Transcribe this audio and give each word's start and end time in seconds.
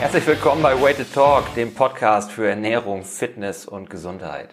Herzlich 0.00 0.26
willkommen 0.26 0.62
bei 0.62 0.80
Weighted 0.80 1.12
Talk, 1.12 1.54
dem 1.56 1.74
Podcast 1.74 2.32
für 2.32 2.48
Ernährung, 2.48 3.04
Fitness 3.04 3.66
und 3.66 3.90
Gesundheit. 3.90 4.48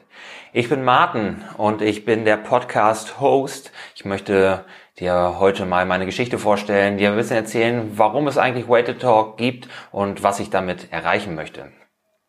Ich 0.52 0.68
bin 0.68 0.84
Martin 0.84 1.42
und 1.56 1.82
ich 1.82 2.04
bin 2.04 2.26
der 2.26 2.36
Podcast-Host. 2.36 3.72
Ich 3.96 4.04
möchte 4.04 4.66
dir 5.00 5.38
heute 5.40 5.66
mal 5.66 5.86
meine 5.86 6.06
Geschichte 6.06 6.38
vorstellen, 6.38 6.98
dir 6.98 7.12
ein 7.12 7.16
bisschen 7.16 7.38
erzählen, 7.38 7.94
warum 7.96 8.28
es 8.28 8.38
eigentlich 8.38 8.68
Weighted 8.68 9.02
Talk 9.02 9.38
gibt 9.38 9.70
und 9.94 10.22
was 10.22 10.42
ich 10.42 10.50
damit 10.50 10.92
erreichen 10.92 11.34
möchte. 11.34 11.72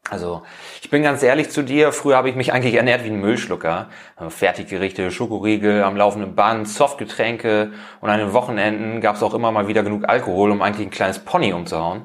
Also, 0.08 0.42
ich 0.80 0.88
bin 0.88 1.02
ganz 1.02 1.20
ehrlich 1.24 1.50
zu 1.50 1.62
dir, 1.62 1.90
früher 1.90 2.16
habe 2.16 2.30
ich 2.30 2.36
mich 2.36 2.52
eigentlich 2.52 2.74
ernährt 2.74 3.02
wie 3.02 3.10
ein 3.10 3.20
Müllschlucker. 3.20 3.88
Fertiggerichte, 4.28 5.10
Schokoriegel 5.10 5.82
am 5.82 5.96
laufenden 5.96 6.36
Band, 6.36 6.68
Softgetränke 6.68 7.72
und 8.00 8.10
an 8.10 8.20
den 8.20 8.32
Wochenenden 8.32 9.00
gab 9.00 9.16
es 9.16 9.24
auch 9.24 9.34
immer 9.34 9.50
mal 9.50 9.66
wieder 9.66 9.82
genug 9.82 10.08
Alkohol, 10.08 10.52
um 10.52 10.62
eigentlich 10.62 10.86
ein 10.86 10.90
kleines 10.90 11.18
Pony 11.18 11.52
umzuhauen. 11.52 12.04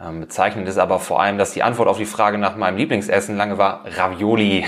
Ähm, 0.00 0.20
bezeichnend 0.20 0.68
ist 0.68 0.78
aber 0.78 0.98
vor 0.98 1.20
allem, 1.20 1.38
dass 1.38 1.52
die 1.52 1.62
Antwort 1.62 1.88
auf 1.88 1.98
die 1.98 2.06
Frage 2.06 2.38
nach 2.38 2.56
meinem 2.56 2.76
Lieblingsessen 2.76 3.36
lange 3.36 3.58
war 3.58 3.84
Ravioli. 3.84 4.66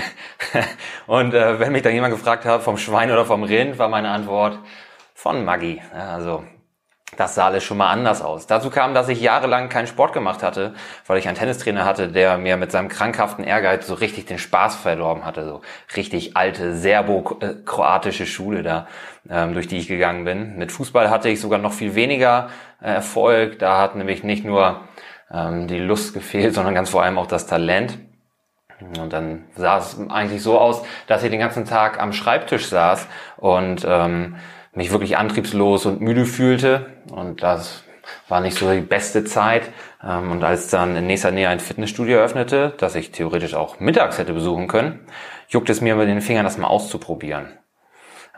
und 1.07 1.33
äh, 1.33 1.59
wenn 1.59 1.71
mich 1.71 1.81
dann 1.81 1.93
jemand 1.93 2.13
gefragt 2.13 2.45
hat, 2.45 2.63
vom 2.63 2.77
Schwein 2.77 3.11
oder 3.11 3.25
vom 3.25 3.43
Rind, 3.43 3.77
war 3.77 3.89
meine 3.89 4.09
Antwort 4.09 4.59
von 5.13 5.43
Maggi. 5.43 5.81
Also 5.93 6.43
das 7.17 7.35
sah 7.35 7.45
alles 7.45 7.63
schon 7.63 7.77
mal 7.77 7.89
anders 7.89 8.21
aus. 8.21 8.47
Dazu 8.47 8.69
kam, 8.69 8.93
dass 8.93 9.07
ich 9.09 9.21
jahrelang 9.21 9.69
keinen 9.69 9.87
Sport 9.87 10.13
gemacht 10.13 10.43
hatte, 10.43 10.73
weil 11.07 11.17
ich 11.17 11.27
einen 11.27 11.37
Tennistrainer 11.37 11.85
hatte, 11.85 12.09
der 12.09 12.37
mir 12.37 12.57
mit 12.57 12.71
seinem 12.71 12.89
krankhaften 12.89 13.45
Ehrgeiz 13.45 13.87
so 13.87 13.93
richtig 13.93 14.25
den 14.25 14.37
Spaß 14.37 14.75
verdorben 14.75 15.25
hatte. 15.25 15.45
So 15.45 15.61
richtig 15.95 16.35
alte 16.35 16.75
serbo-kroatische 16.75 18.25
Schule 18.25 18.63
da, 18.63 18.87
ähm, 19.29 19.53
durch 19.53 19.67
die 19.67 19.77
ich 19.77 19.87
gegangen 19.87 20.25
bin. 20.25 20.57
Mit 20.57 20.71
Fußball 20.71 21.09
hatte 21.09 21.29
ich 21.29 21.39
sogar 21.39 21.59
noch 21.59 21.73
viel 21.73 21.95
weniger 21.95 22.49
äh, 22.81 22.95
Erfolg. 22.95 23.59
Da 23.59 23.79
hat 23.79 23.95
nämlich 23.95 24.23
nicht 24.23 24.43
nur 24.43 24.81
ähm, 25.31 25.67
die 25.67 25.79
Lust 25.79 26.13
gefehlt, 26.13 26.53
sondern 26.55 26.75
ganz 26.75 26.89
vor 26.89 27.03
allem 27.03 27.17
auch 27.17 27.27
das 27.27 27.47
Talent. 27.47 27.97
Und 28.99 29.13
dann 29.13 29.45
sah 29.55 29.77
es 29.77 29.97
eigentlich 30.09 30.41
so 30.41 30.59
aus, 30.59 30.83
dass 31.07 31.23
ich 31.23 31.31
den 31.31 31.39
ganzen 31.39 31.65
Tag 31.65 31.99
am 32.01 32.11
Schreibtisch 32.11 32.67
saß 32.67 33.07
und 33.37 33.85
ähm, 33.87 34.35
mich 34.73 34.91
wirklich 34.91 35.17
antriebslos 35.17 35.85
und 35.85 36.01
müde 36.01 36.25
fühlte. 36.25 36.87
Und 37.09 37.41
das 37.41 37.83
war 38.27 38.41
nicht 38.41 38.57
so 38.57 38.71
die 38.71 38.81
beste 38.81 39.23
Zeit. 39.23 39.71
Ähm, 40.03 40.31
und 40.31 40.43
als 40.43 40.67
dann 40.69 40.95
in 40.97 41.07
nächster 41.07 41.31
Nähe 41.31 41.47
ein 41.47 41.61
Fitnessstudio 41.61 42.19
öffnete, 42.19 42.73
das 42.77 42.95
ich 42.95 43.11
theoretisch 43.11 43.53
auch 43.53 43.79
mittags 43.79 44.17
hätte 44.17 44.33
besuchen 44.33 44.67
können, 44.67 45.07
juckte 45.47 45.71
es 45.71 45.79
mir 45.79 45.95
mit 45.95 46.09
den 46.09 46.21
Fingern, 46.21 46.43
das 46.43 46.57
mal 46.57 46.67
auszuprobieren. 46.67 47.47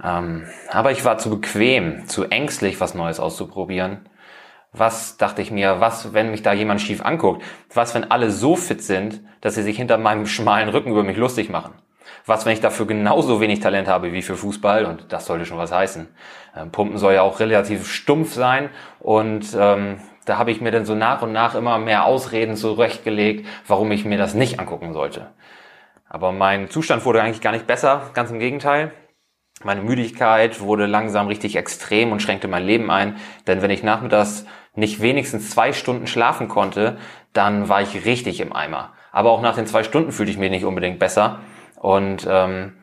Ähm, 0.03 0.45
aber 0.69 0.91
ich 0.91 1.03
war 1.03 1.17
zu 1.17 1.31
bequem, 1.31 2.08
zu 2.08 2.25
ängstlich, 2.25 2.80
was 2.80 2.93
Neues 2.93 3.19
auszuprobieren 3.19 4.08
was 4.73 5.17
dachte 5.17 5.41
ich 5.41 5.51
mir, 5.51 5.79
was, 5.79 6.13
wenn 6.13 6.31
mich 6.31 6.43
da 6.43 6.53
jemand 6.53 6.81
schief 6.81 7.03
anguckt? 7.03 7.43
Was, 7.73 7.95
wenn 7.95 8.11
alle 8.11 8.29
so 8.31 8.55
fit 8.55 8.83
sind, 8.83 9.21
dass 9.41 9.55
sie 9.55 9.63
sich 9.63 9.77
hinter 9.77 9.97
meinem 9.97 10.25
schmalen 10.25 10.69
Rücken 10.69 10.91
über 10.91 11.03
mich 11.03 11.17
lustig 11.17 11.49
machen? 11.49 11.73
Was, 12.25 12.45
wenn 12.45 12.53
ich 12.53 12.59
dafür 12.59 12.85
genauso 12.85 13.39
wenig 13.39 13.61
Talent 13.61 13.87
habe 13.87 14.11
wie 14.11 14.21
für 14.21 14.35
Fußball? 14.35 14.85
Und 14.85 15.11
das 15.13 15.25
sollte 15.25 15.45
schon 15.45 15.57
was 15.57 15.71
heißen. 15.71 16.07
Ähm, 16.55 16.71
Pumpen 16.71 16.97
soll 16.97 17.13
ja 17.13 17.21
auch 17.21 17.39
relativ 17.39 17.87
stumpf 17.87 18.33
sein. 18.33 18.69
Und 18.99 19.55
ähm, 19.57 19.99
da 20.25 20.37
habe 20.37 20.51
ich 20.51 20.59
mir 20.59 20.71
dann 20.71 20.85
so 20.85 20.93
nach 20.93 21.21
und 21.21 21.31
nach 21.31 21.55
immer 21.55 21.79
mehr 21.79 22.05
Ausreden 22.05 22.55
zurechtgelegt, 22.55 23.47
warum 23.65 23.91
ich 23.91 24.03
mir 24.03 24.17
das 24.17 24.33
nicht 24.33 24.59
angucken 24.59 24.93
sollte. 24.93 25.27
Aber 26.09 26.31
mein 26.31 26.69
Zustand 26.69 27.05
wurde 27.05 27.21
eigentlich 27.21 27.41
gar 27.41 27.52
nicht 27.52 27.67
besser, 27.67 28.09
ganz 28.13 28.29
im 28.31 28.39
Gegenteil. 28.39 28.91
Meine 29.63 29.81
Müdigkeit 29.81 30.61
wurde 30.61 30.86
langsam 30.86 31.27
richtig 31.27 31.55
extrem 31.55 32.11
und 32.11 32.22
schränkte 32.22 32.47
mein 32.47 32.63
Leben 32.63 32.91
ein, 32.91 33.17
denn 33.47 33.61
wenn 33.61 33.72
ich 33.72 33.81
nachmittags 33.81 34.45
nicht 34.75 35.02
wenigstens 35.02 35.49
zwei 35.49 35.73
Stunden 35.73 36.05
schlafen 36.05 36.47
konnte, 36.47 36.97
dann 37.33 37.67
war 37.67 37.81
ich 37.81 38.05
richtig 38.05 38.39
im 38.39 38.53
Eimer. 38.53 38.94
Aber 39.11 39.31
auch 39.31 39.41
nach 39.41 39.55
den 39.55 39.66
zwei 39.66 39.83
Stunden 39.83 40.11
fühlte 40.11 40.31
ich 40.31 40.38
mich 40.38 40.52
nicht 40.52 40.66
unbedingt 40.66 40.99
besser 40.99 41.39
und 41.80 42.27
ähm, 42.30 42.77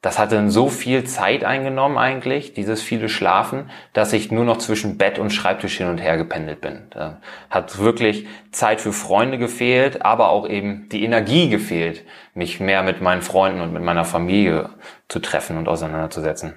das 0.00 0.16
hatte 0.16 0.36
dann 0.36 0.50
so 0.50 0.68
viel 0.68 1.02
Zeit 1.04 1.42
eingenommen 1.42 1.98
eigentlich, 1.98 2.52
dieses 2.52 2.80
viele 2.80 3.08
Schlafen, 3.08 3.68
dass 3.92 4.12
ich 4.12 4.30
nur 4.30 4.44
noch 4.44 4.58
zwischen 4.58 4.96
Bett 4.96 5.18
und 5.18 5.30
Schreibtisch 5.30 5.76
hin 5.76 5.88
und 5.88 5.98
her 5.98 6.16
gependelt 6.16 6.60
bin. 6.60 6.86
Da 6.90 7.20
hat 7.50 7.78
wirklich 7.78 8.26
Zeit 8.52 8.80
für 8.80 8.92
Freunde 8.92 9.38
gefehlt, 9.38 10.04
aber 10.04 10.28
auch 10.28 10.48
eben 10.48 10.88
die 10.90 11.02
Energie 11.02 11.48
gefehlt, 11.48 12.04
mich 12.34 12.60
mehr 12.60 12.84
mit 12.84 13.00
meinen 13.00 13.22
Freunden 13.22 13.60
und 13.60 13.72
mit 13.72 13.82
meiner 13.82 14.04
Familie 14.04 14.70
zu 15.08 15.18
treffen 15.18 15.56
und 15.56 15.68
auseinanderzusetzen. 15.68 16.54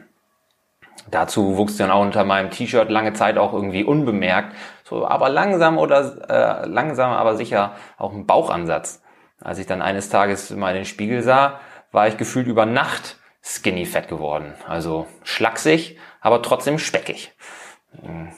Dazu 1.09 1.57
wuchs 1.57 1.77
dann 1.77 1.89
auch 1.89 2.01
unter 2.01 2.23
meinem 2.23 2.51
T-Shirt 2.51 2.91
lange 2.91 3.13
Zeit 3.13 3.39
auch 3.39 3.53
irgendwie 3.53 3.83
unbemerkt, 3.83 4.55
so 4.83 5.07
aber 5.07 5.29
langsam 5.29 5.79
oder 5.79 6.29
äh, 6.29 6.67
langsam 6.67 7.11
aber 7.11 7.35
sicher 7.35 7.75
auch 7.97 8.13
ein 8.13 8.27
Bauchansatz. 8.27 9.01
Als 9.43 9.57
ich 9.57 9.65
dann 9.65 9.81
eines 9.81 10.09
Tages 10.09 10.51
mal 10.51 10.69
in 10.69 10.75
den 10.75 10.85
Spiegel 10.85 11.23
sah, 11.23 11.59
war 11.91 12.07
ich 12.07 12.17
gefühlt 12.17 12.45
über 12.45 12.67
Nacht 12.67 13.17
skinny 13.41 13.85
fett 13.85 14.07
geworden. 14.07 14.53
Also 14.67 15.07
schlaksig, 15.23 15.97
aber 16.19 16.41
trotzdem 16.41 16.79
speckig. 16.79 17.31
Hm. 18.01 18.29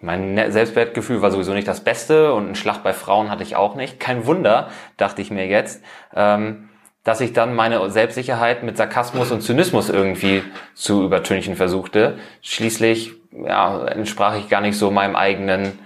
Mein 0.00 0.50
Selbstwertgefühl 0.50 1.22
war 1.22 1.30
sowieso 1.30 1.54
nicht 1.54 1.68
das 1.68 1.84
Beste 1.84 2.34
und 2.34 2.46
einen 2.46 2.54
Schlag 2.56 2.82
bei 2.82 2.92
Frauen 2.92 3.30
hatte 3.30 3.44
ich 3.44 3.54
auch 3.54 3.76
nicht. 3.76 4.00
Kein 4.00 4.26
Wunder, 4.26 4.68
dachte 4.96 5.22
ich 5.22 5.30
mir 5.30 5.46
jetzt, 5.46 5.80
ähm, 6.12 6.70
dass 7.04 7.20
ich 7.20 7.32
dann 7.32 7.54
meine 7.54 7.88
Selbstsicherheit 7.88 8.64
mit 8.64 8.76
Sarkasmus 8.76 9.30
und 9.30 9.42
Zynismus 9.42 9.88
irgendwie 9.88 10.42
zu 10.74 11.04
übertünchen 11.04 11.54
versuchte. 11.54 12.18
Schließlich 12.42 13.12
ja, 13.30 13.86
entsprach 13.86 14.36
ich 14.36 14.48
gar 14.48 14.60
nicht 14.60 14.76
so 14.76 14.90
meinem 14.90 15.14
eigenen 15.14 15.78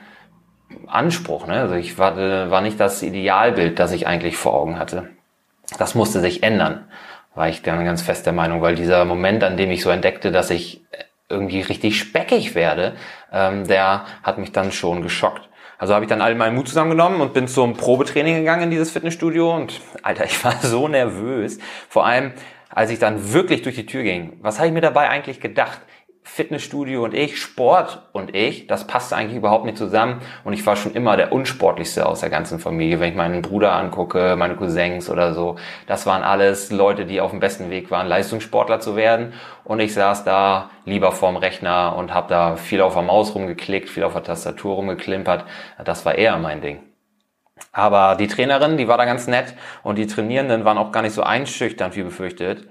Anspruch. 0.86 1.46
Ne? 1.46 1.60
Also 1.60 1.74
ich 1.74 1.98
war, 1.98 2.16
war 2.16 2.62
nicht 2.62 2.80
das 2.80 3.02
Idealbild, 3.02 3.78
das 3.78 3.92
ich 3.92 4.06
eigentlich 4.06 4.38
vor 4.38 4.54
Augen 4.54 4.78
hatte. 4.78 5.10
Das 5.78 5.94
musste 5.94 6.20
sich 6.20 6.42
ändern 6.42 6.88
war 7.36 7.48
ich 7.48 7.62
dann 7.62 7.84
ganz 7.84 8.02
fest 8.02 8.26
der 8.26 8.32
Meinung, 8.32 8.62
weil 8.62 8.74
dieser 8.74 9.04
Moment, 9.04 9.44
an 9.44 9.56
dem 9.56 9.70
ich 9.70 9.82
so 9.82 9.90
entdeckte, 9.90 10.32
dass 10.32 10.50
ich 10.50 10.84
irgendwie 11.28 11.60
richtig 11.60 11.98
speckig 11.98 12.54
werde, 12.54 12.96
ähm, 13.32 13.66
der 13.68 14.06
hat 14.22 14.38
mich 14.38 14.52
dann 14.52 14.72
schon 14.72 15.02
geschockt. 15.02 15.48
Also 15.78 15.94
habe 15.94 16.06
ich 16.06 16.08
dann 16.08 16.22
all 16.22 16.34
meinen 16.34 16.54
Mut 16.54 16.68
zusammengenommen 16.68 17.20
und 17.20 17.34
bin 17.34 17.46
zum 17.46 17.74
Probetraining 17.76 18.36
gegangen 18.36 18.64
in 18.64 18.70
dieses 18.70 18.90
Fitnessstudio 18.90 19.54
und 19.54 19.80
Alter, 20.02 20.24
ich 20.24 20.42
war 20.44 20.54
so 20.62 20.88
nervös. 20.88 21.58
Vor 21.88 22.06
allem, 22.06 22.32
als 22.70 22.90
ich 22.90 22.98
dann 22.98 23.32
wirklich 23.32 23.62
durch 23.62 23.74
die 23.74 23.86
Tür 23.86 24.02
ging. 24.02 24.38
Was 24.40 24.58
habe 24.58 24.68
ich 24.68 24.74
mir 24.74 24.80
dabei 24.80 25.10
eigentlich 25.10 25.40
gedacht? 25.40 25.80
Fitnessstudio 26.28 27.04
und 27.04 27.14
ich, 27.14 27.40
Sport 27.40 28.02
und 28.12 28.34
ich, 28.34 28.66
das 28.66 28.86
passte 28.86 29.14
eigentlich 29.14 29.36
überhaupt 29.38 29.64
nicht 29.64 29.78
zusammen 29.78 30.20
und 30.42 30.52
ich 30.52 30.66
war 30.66 30.74
schon 30.74 30.92
immer 30.92 31.16
der 31.16 31.32
unsportlichste 31.32 32.04
aus 32.04 32.20
der 32.20 32.30
ganzen 32.30 32.58
Familie, 32.58 32.98
wenn 32.98 33.10
ich 33.10 33.16
meinen 33.16 33.42
Bruder 33.42 33.72
angucke, 33.72 34.34
meine 34.36 34.56
Cousins 34.56 35.08
oder 35.08 35.32
so. 35.34 35.54
Das 35.86 36.04
waren 36.04 36.24
alles 36.24 36.72
Leute, 36.72 37.06
die 37.06 37.20
auf 37.20 37.30
dem 37.30 37.38
besten 37.38 37.70
Weg 37.70 37.92
waren, 37.92 38.08
Leistungssportler 38.08 38.80
zu 38.80 38.96
werden 38.96 39.34
und 39.62 39.78
ich 39.78 39.94
saß 39.94 40.24
da 40.24 40.70
lieber 40.84 41.12
vorm 41.12 41.36
Rechner 41.36 41.94
und 41.96 42.12
habe 42.12 42.28
da 42.28 42.56
viel 42.56 42.82
auf 42.82 42.94
der 42.94 43.02
Maus 43.02 43.34
rumgeklickt, 43.34 43.88
viel 43.88 44.02
auf 44.02 44.12
der 44.12 44.24
Tastatur 44.24 44.74
rumgeklimpert. 44.74 45.44
Das 45.84 46.04
war 46.04 46.16
eher 46.16 46.36
mein 46.38 46.60
Ding. 46.60 46.80
Aber 47.72 48.16
die 48.16 48.26
Trainerin, 48.26 48.76
die 48.76 48.88
war 48.88 48.98
da 48.98 49.04
ganz 49.04 49.26
nett 49.26 49.54
und 49.82 49.96
die 49.96 50.06
Trainierenden 50.06 50.64
waren 50.64 50.76
auch 50.76 50.92
gar 50.92 51.02
nicht 51.02 51.14
so 51.14 51.22
einschüchternd 51.22 51.96
wie 51.96 52.02
befürchtet. 52.02 52.68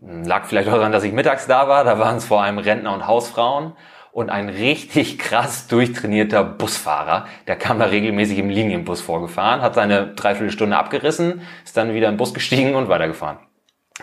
Lag 0.00 0.46
vielleicht 0.46 0.68
auch 0.68 0.74
daran, 0.74 0.92
dass 0.92 1.04
ich 1.04 1.12
mittags 1.12 1.46
da 1.46 1.68
war. 1.68 1.84
Da 1.84 1.98
waren 1.98 2.16
es 2.16 2.24
vor 2.24 2.42
allem 2.42 2.58
Rentner 2.58 2.92
und 2.92 3.06
Hausfrauen 3.06 3.74
und 4.12 4.30
ein 4.30 4.48
richtig 4.48 5.18
krass 5.18 5.66
durchtrainierter 5.68 6.44
Busfahrer. 6.44 7.26
Der 7.46 7.56
kam 7.56 7.78
da 7.78 7.86
regelmäßig 7.86 8.38
im 8.38 8.50
Linienbus 8.50 9.00
vorgefahren, 9.00 9.62
hat 9.62 9.74
seine 9.74 10.08
Dreiviertelstunde 10.14 10.76
abgerissen, 10.76 11.42
ist 11.64 11.76
dann 11.76 11.94
wieder 11.94 12.08
im 12.08 12.16
Bus 12.16 12.34
gestiegen 12.34 12.74
und 12.74 12.88
weitergefahren. 12.88 13.38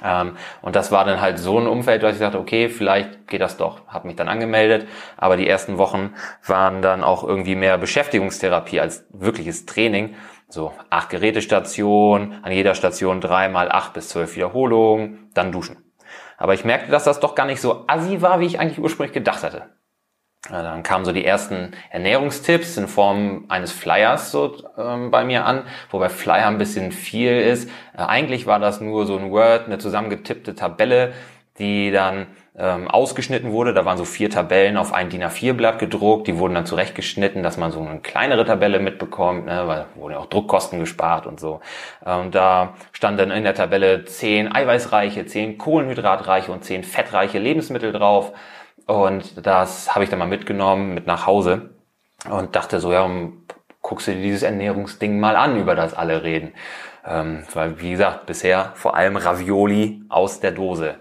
Ähm, 0.03 0.35
und 0.62 0.75
das 0.75 0.91
war 0.91 1.06
dann 1.06 1.22
halt 1.22 1.39
so 1.39 1.59
ein 1.59 1.68
Umfeld, 1.68 2.03
dass 2.03 2.16
ich 2.16 2.19
dachte, 2.19 2.39
okay, 2.39 2.69
vielleicht 2.69 3.28
geht 3.28 3.41
das 3.41 3.57
doch. 3.57 3.88
Hab 3.88 4.06
mich 4.06 4.16
dann 4.16 4.29
angemeldet, 4.29 4.88
aber 5.18 5.38
die 5.38 5.47
ersten 5.47 5.78
Wochen 5.78 6.13
waren 6.45 6.81
dann 6.81 7.03
auch 7.03 7.24
irgendwie 7.24 7.56
mehr 7.56 7.77
Beschäftigungstherapie 7.77 8.80
als 8.80 9.06
wirkliches 9.12 9.65
Training. 9.65 10.15
So 10.50 10.74
acht 10.90 11.10
Gerätestationen, 11.10 12.44
an 12.44 12.51
jeder 12.51 12.74
Station 12.74 13.22
dreimal 13.22 13.72
acht 13.72 13.94
bis 13.94 14.10
zwölf 14.10 14.36
Wiederholungen, 14.36 15.30
dann 15.34 15.51
duschen. 15.51 15.78
Aber 16.38 16.54
ich 16.54 16.66
merkte, 16.66 16.92
dass 16.92 17.04
das 17.04 17.19
doch 17.19 17.36
gar 17.36 17.46
nicht 17.46 17.62
so 17.62 17.86
assi 17.88 18.22
war, 18.22 18.40
wie 18.40 18.46
ich 18.46 18.60
eigentlich 18.60 18.80
ursprünglich 18.80 19.13
gedacht 19.13 19.44
hatte. 19.44 19.69
Dann 20.50 20.84
kamen 20.84 21.04
so 21.04 21.12
die 21.12 21.25
ersten 21.25 21.74
Ernährungstipps 21.92 22.78
in 22.78 22.88
Form 22.88 23.46
eines 23.50 23.74
Flyers 23.74 24.31
so 24.31 24.56
ähm, 24.78 25.12
bei 25.12 25.25
mir 25.25 25.46
an, 25.46 25.66
wobei 25.92 26.07
Flyer 26.07 26.48
ein 26.48 26.57
bisschen 26.57 26.94
viel 26.94 27.38
ist. 27.38 27.69
Äh, 27.96 28.04
eigentlich 28.04 28.48
war 28.48 28.57
das 28.57 28.80
nur 28.80 29.06
so 29.06 29.18
ein 29.18 29.31
Word, 29.31 29.66
eine 29.66 29.78
zusammengetippte 29.78 30.56
Tabelle, 30.56 31.13
die 31.60 31.92
dann 31.92 32.28
ähm, 32.59 32.88
ausgeschnitten 32.89 33.51
wurde. 33.51 33.73
Da 33.73 33.85
waren 33.85 33.97
so 33.97 34.06
vier 34.06 34.29
Tabellen 34.29 34.77
auf 34.77 34.94
ein 34.94 35.09
DIN 35.09 35.23
A4-Blatt 35.23 35.79
gedruckt. 35.79 36.27
Die 36.27 36.38
wurden 36.38 36.56
dann 36.56 36.65
zurechtgeschnitten, 36.65 37.41
dass 37.41 37.57
man 37.57 37.71
so 37.71 37.79
eine 37.79 38.00
kleinere 38.00 38.45
Tabelle 38.45 38.79
mitbekommt, 38.79 39.45
ne, 39.45 39.63
weil 39.65 39.85
wurden 39.95 40.13
ja 40.13 40.19
auch 40.19 40.25
Druckkosten 40.25 40.79
gespart 40.79 41.25
und 41.25 41.39
so. 41.39 41.61
Ähm, 42.06 42.31
da 42.31 42.73
stand 42.91 43.19
dann 43.19 43.31
in 43.31 43.44
der 43.44 43.56
Tabelle 43.56 44.03
zehn 44.06 44.53
eiweißreiche, 44.53 45.25
zehn 45.25 45.57
kohlenhydratreiche 45.57 46.51
und 46.51 46.65
zehn 46.65 46.83
fettreiche 46.83 47.39
Lebensmittel 47.39 47.94
drauf. 47.94 48.33
Und 48.85 49.45
das 49.45 49.95
habe 49.95 50.03
ich 50.03 50.09
dann 50.09 50.19
mal 50.19 50.27
mitgenommen 50.27 50.94
mit 50.94 51.07
nach 51.07 51.27
Hause 51.27 51.69
und 52.29 52.55
dachte 52.55 52.79
so, 52.79 52.91
ja, 52.91 53.07
guckst 53.81 54.07
du 54.07 54.12
dir 54.12 54.21
dieses 54.21 54.44
Ernährungsding 54.44 55.19
mal 55.19 55.35
an, 55.35 55.57
über 55.57 55.75
das 55.75 55.94
alle 55.94 56.23
reden. 56.23 56.53
Ähm, 57.06 57.44
weil, 57.54 57.80
wie 57.81 57.92
gesagt, 57.92 58.25
bisher 58.25 58.72
vor 58.75 58.96
allem 58.96 59.16
Ravioli 59.16 60.04
aus 60.10 60.40
der 60.40 60.51
Dose. 60.51 60.96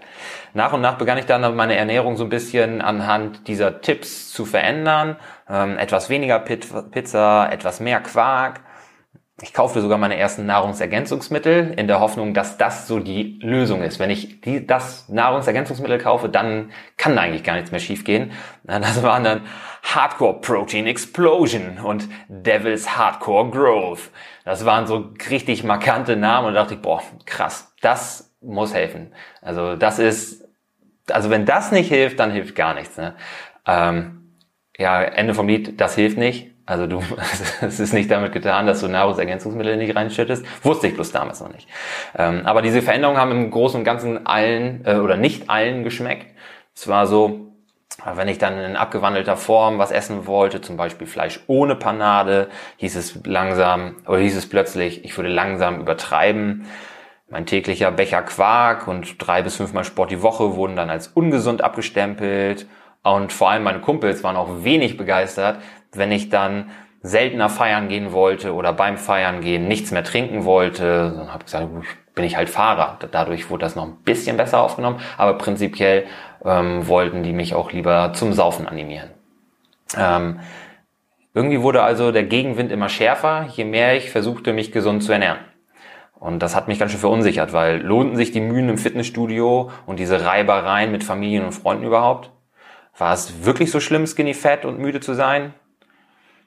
Nach 0.53 0.73
und 0.73 0.81
nach 0.81 0.97
begann 0.97 1.17
ich 1.17 1.25
dann 1.25 1.55
meine 1.55 1.75
Ernährung 1.75 2.17
so 2.17 2.23
ein 2.23 2.29
bisschen 2.29 2.81
anhand 2.81 3.47
dieser 3.47 3.81
Tipps 3.81 4.31
zu 4.31 4.45
verändern. 4.45 5.17
Ähm, 5.49 5.77
etwas 5.77 6.09
weniger 6.09 6.39
Pizza, 6.39 7.49
etwas 7.51 7.79
mehr 7.79 7.99
Quark. 7.99 8.61
Ich 9.41 9.53
kaufte 9.53 9.81
sogar 9.81 9.97
meine 9.97 10.17
ersten 10.17 10.45
Nahrungsergänzungsmittel 10.45 11.73
in 11.77 11.87
der 11.87 11.99
Hoffnung, 11.99 12.33
dass 12.33 12.57
das 12.57 12.87
so 12.87 12.99
die 12.99 13.39
Lösung 13.41 13.81
ist. 13.81 13.99
Wenn 13.99 14.09
ich 14.09 14.41
die, 14.41 14.65
das 14.65 15.07
Nahrungsergänzungsmittel 15.07 15.97
kaufe, 15.97 16.29
dann 16.29 16.71
kann 16.97 17.17
eigentlich 17.17 17.43
gar 17.43 17.55
nichts 17.55 17.71
mehr 17.71 17.79
schiefgehen. 17.79 18.31
Das 18.63 19.01
waren 19.03 19.23
dann 19.23 19.41
Hardcore 19.83 20.41
Protein 20.41 20.87
Explosion 20.87 21.79
und 21.79 22.09
Devil's 22.27 22.97
Hardcore 22.97 23.49
Growth. 23.49 24.09
Das 24.43 24.65
waren 24.65 24.87
so 24.87 25.11
richtig 25.29 25.63
markante 25.63 26.15
Namen 26.15 26.47
und 26.47 26.53
da 26.55 26.61
dachte 26.61 26.75
ich, 26.75 26.81
boah, 26.81 27.01
krass, 27.25 27.73
das 27.81 28.35
muss 28.41 28.73
helfen. 28.73 29.13
Also 29.41 29.75
das 29.75 29.99
ist, 29.99 30.47
also 31.09 31.29
wenn 31.29 31.45
das 31.45 31.71
nicht 31.71 31.89
hilft, 31.89 32.19
dann 32.19 32.31
hilft 32.31 32.55
gar 32.55 32.73
nichts. 32.73 32.97
Ne? 32.97 33.15
Ähm, 33.65 34.35
ja, 34.77 35.01
Ende 35.01 35.33
vom 35.33 35.47
Lied, 35.47 35.79
das 35.79 35.95
hilft 35.95 36.17
nicht. 36.17 36.51
Also 36.69 36.85
du, 36.85 37.01
es 37.61 37.79
ist 37.79 37.93
nicht 37.93 38.11
damit 38.11 38.31
getan, 38.31 38.67
dass 38.67 38.81
du 38.81 38.87
Nahrungsergänzungsmittel 38.87 39.75
nicht 39.75 39.95
reinschüttest. 39.95 40.45
Wusste 40.63 40.87
ich 40.87 40.93
bloß 40.93 41.11
damals 41.11 41.41
noch 41.41 41.51
nicht. 41.51 41.67
Ähm, 42.15 42.41
aber 42.45 42.61
diese 42.61 42.83
Veränderungen 42.83 43.19
haben 43.19 43.31
im 43.31 43.49
Großen 43.49 43.79
und 43.79 43.83
Ganzen 43.83 44.27
allen 44.27 44.85
äh, 44.85 44.97
oder 44.97 45.17
nicht 45.17 45.49
allen 45.49 45.83
geschmeckt. 45.83 46.27
Es 46.75 46.87
war 46.87 47.07
so, 47.07 47.51
wenn 48.13 48.27
ich 48.27 48.37
dann 48.37 48.59
in 48.59 48.75
abgewandelter 48.75 49.35
Form 49.35 49.79
was 49.79 49.89
essen 49.89 50.27
wollte, 50.27 50.61
zum 50.61 50.77
Beispiel 50.77 51.07
Fleisch 51.07 51.39
ohne 51.47 51.75
Panade, 51.75 52.49
hieß 52.77 52.95
es 52.95 53.19
langsam 53.25 53.95
oder 54.05 54.19
hieß 54.19 54.37
es 54.37 54.47
plötzlich, 54.47 55.03
ich 55.03 55.17
würde 55.17 55.29
langsam 55.29 55.81
übertreiben. 55.81 56.67
Mein 57.31 57.47
täglicher 57.47 57.91
Becher 57.91 58.21
Quark 58.21 58.87
und 58.87 59.15
drei 59.17 59.41
bis 59.41 59.55
fünfmal 59.55 59.85
Sport 59.85 60.11
die 60.11 60.21
Woche 60.21 60.55
wurden 60.55 60.75
dann 60.75 60.91
als 60.91 61.07
ungesund 61.07 61.63
abgestempelt. 61.63 62.67
Und 63.01 63.31
vor 63.31 63.49
allem 63.49 63.63
meine 63.63 63.79
Kumpels 63.79 64.23
waren 64.23 64.35
auch 64.35 64.63
wenig 64.63 64.97
begeistert, 64.97 65.59
wenn 65.93 66.11
ich 66.11 66.29
dann 66.29 66.71
seltener 67.01 67.49
feiern 67.49 67.87
gehen 67.87 68.11
wollte 68.11 68.53
oder 68.53 68.73
beim 68.73 68.97
Feiern 68.97 69.41
gehen 69.41 69.67
nichts 69.67 69.91
mehr 69.91 70.03
trinken 70.03 70.43
wollte. 70.43 71.13
Dann 71.15 71.29
habe 71.29 71.39
ich 71.39 71.45
gesagt, 71.45 71.69
bin 72.13 72.25
ich 72.25 72.35
halt 72.35 72.49
Fahrer. 72.49 72.99
Dadurch 73.11 73.49
wurde 73.49 73.63
das 73.63 73.75
noch 73.75 73.85
ein 73.85 73.95
bisschen 74.03 74.35
besser 74.35 74.61
aufgenommen, 74.61 74.99
aber 75.17 75.37
prinzipiell 75.37 76.05
ähm, 76.43 76.87
wollten 76.87 77.23
die 77.23 77.31
mich 77.31 77.53
auch 77.53 77.71
lieber 77.71 78.11
zum 78.13 78.33
Saufen 78.33 78.67
animieren. 78.67 79.11
Ähm, 79.97 80.41
irgendwie 81.33 81.61
wurde 81.61 81.83
also 81.83 82.11
der 82.11 82.23
Gegenwind 82.23 82.71
immer 82.71 82.89
schärfer, 82.89 83.47
je 83.53 83.63
mehr 83.63 83.95
ich 83.95 84.11
versuchte, 84.11 84.51
mich 84.51 84.71
gesund 84.71 85.03
zu 85.03 85.13
ernähren. 85.13 85.39
Und 86.19 86.39
das 86.43 86.55
hat 86.55 86.67
mich 86.67 86.79
ganz 86.79 86.91
schön 86.91 86.99
verunsichert, 86.99 87.53
weil 87.53 87.81
lohnten 87.81 88.17
sich 88.17 88.31
die 88.31 88.41
Mühen 88.41 88.67
im 88.67 88.77
Fitnessstudio 88.77 89.71
und 89.85 89.99
diese 89.99 90.25
Reibereien 90.25 90.91
mit 90.91 91.05
Familien 91.05 91.45
und 91.45 91.53
Freunden 91.53 91.85
überhaupt? 91.85 92.31
War 92.97 93.13
es 93.13 93.45
wirklich 93.45 93.71
so 93.71 93.79
schlimm, 93.79 94.05
skinny 94.05 94.33
fett 94.33 94.65
und 94.65 94.79
müde 94.79 94.99
zu 94.99 95.13
sein? 95.13 95.53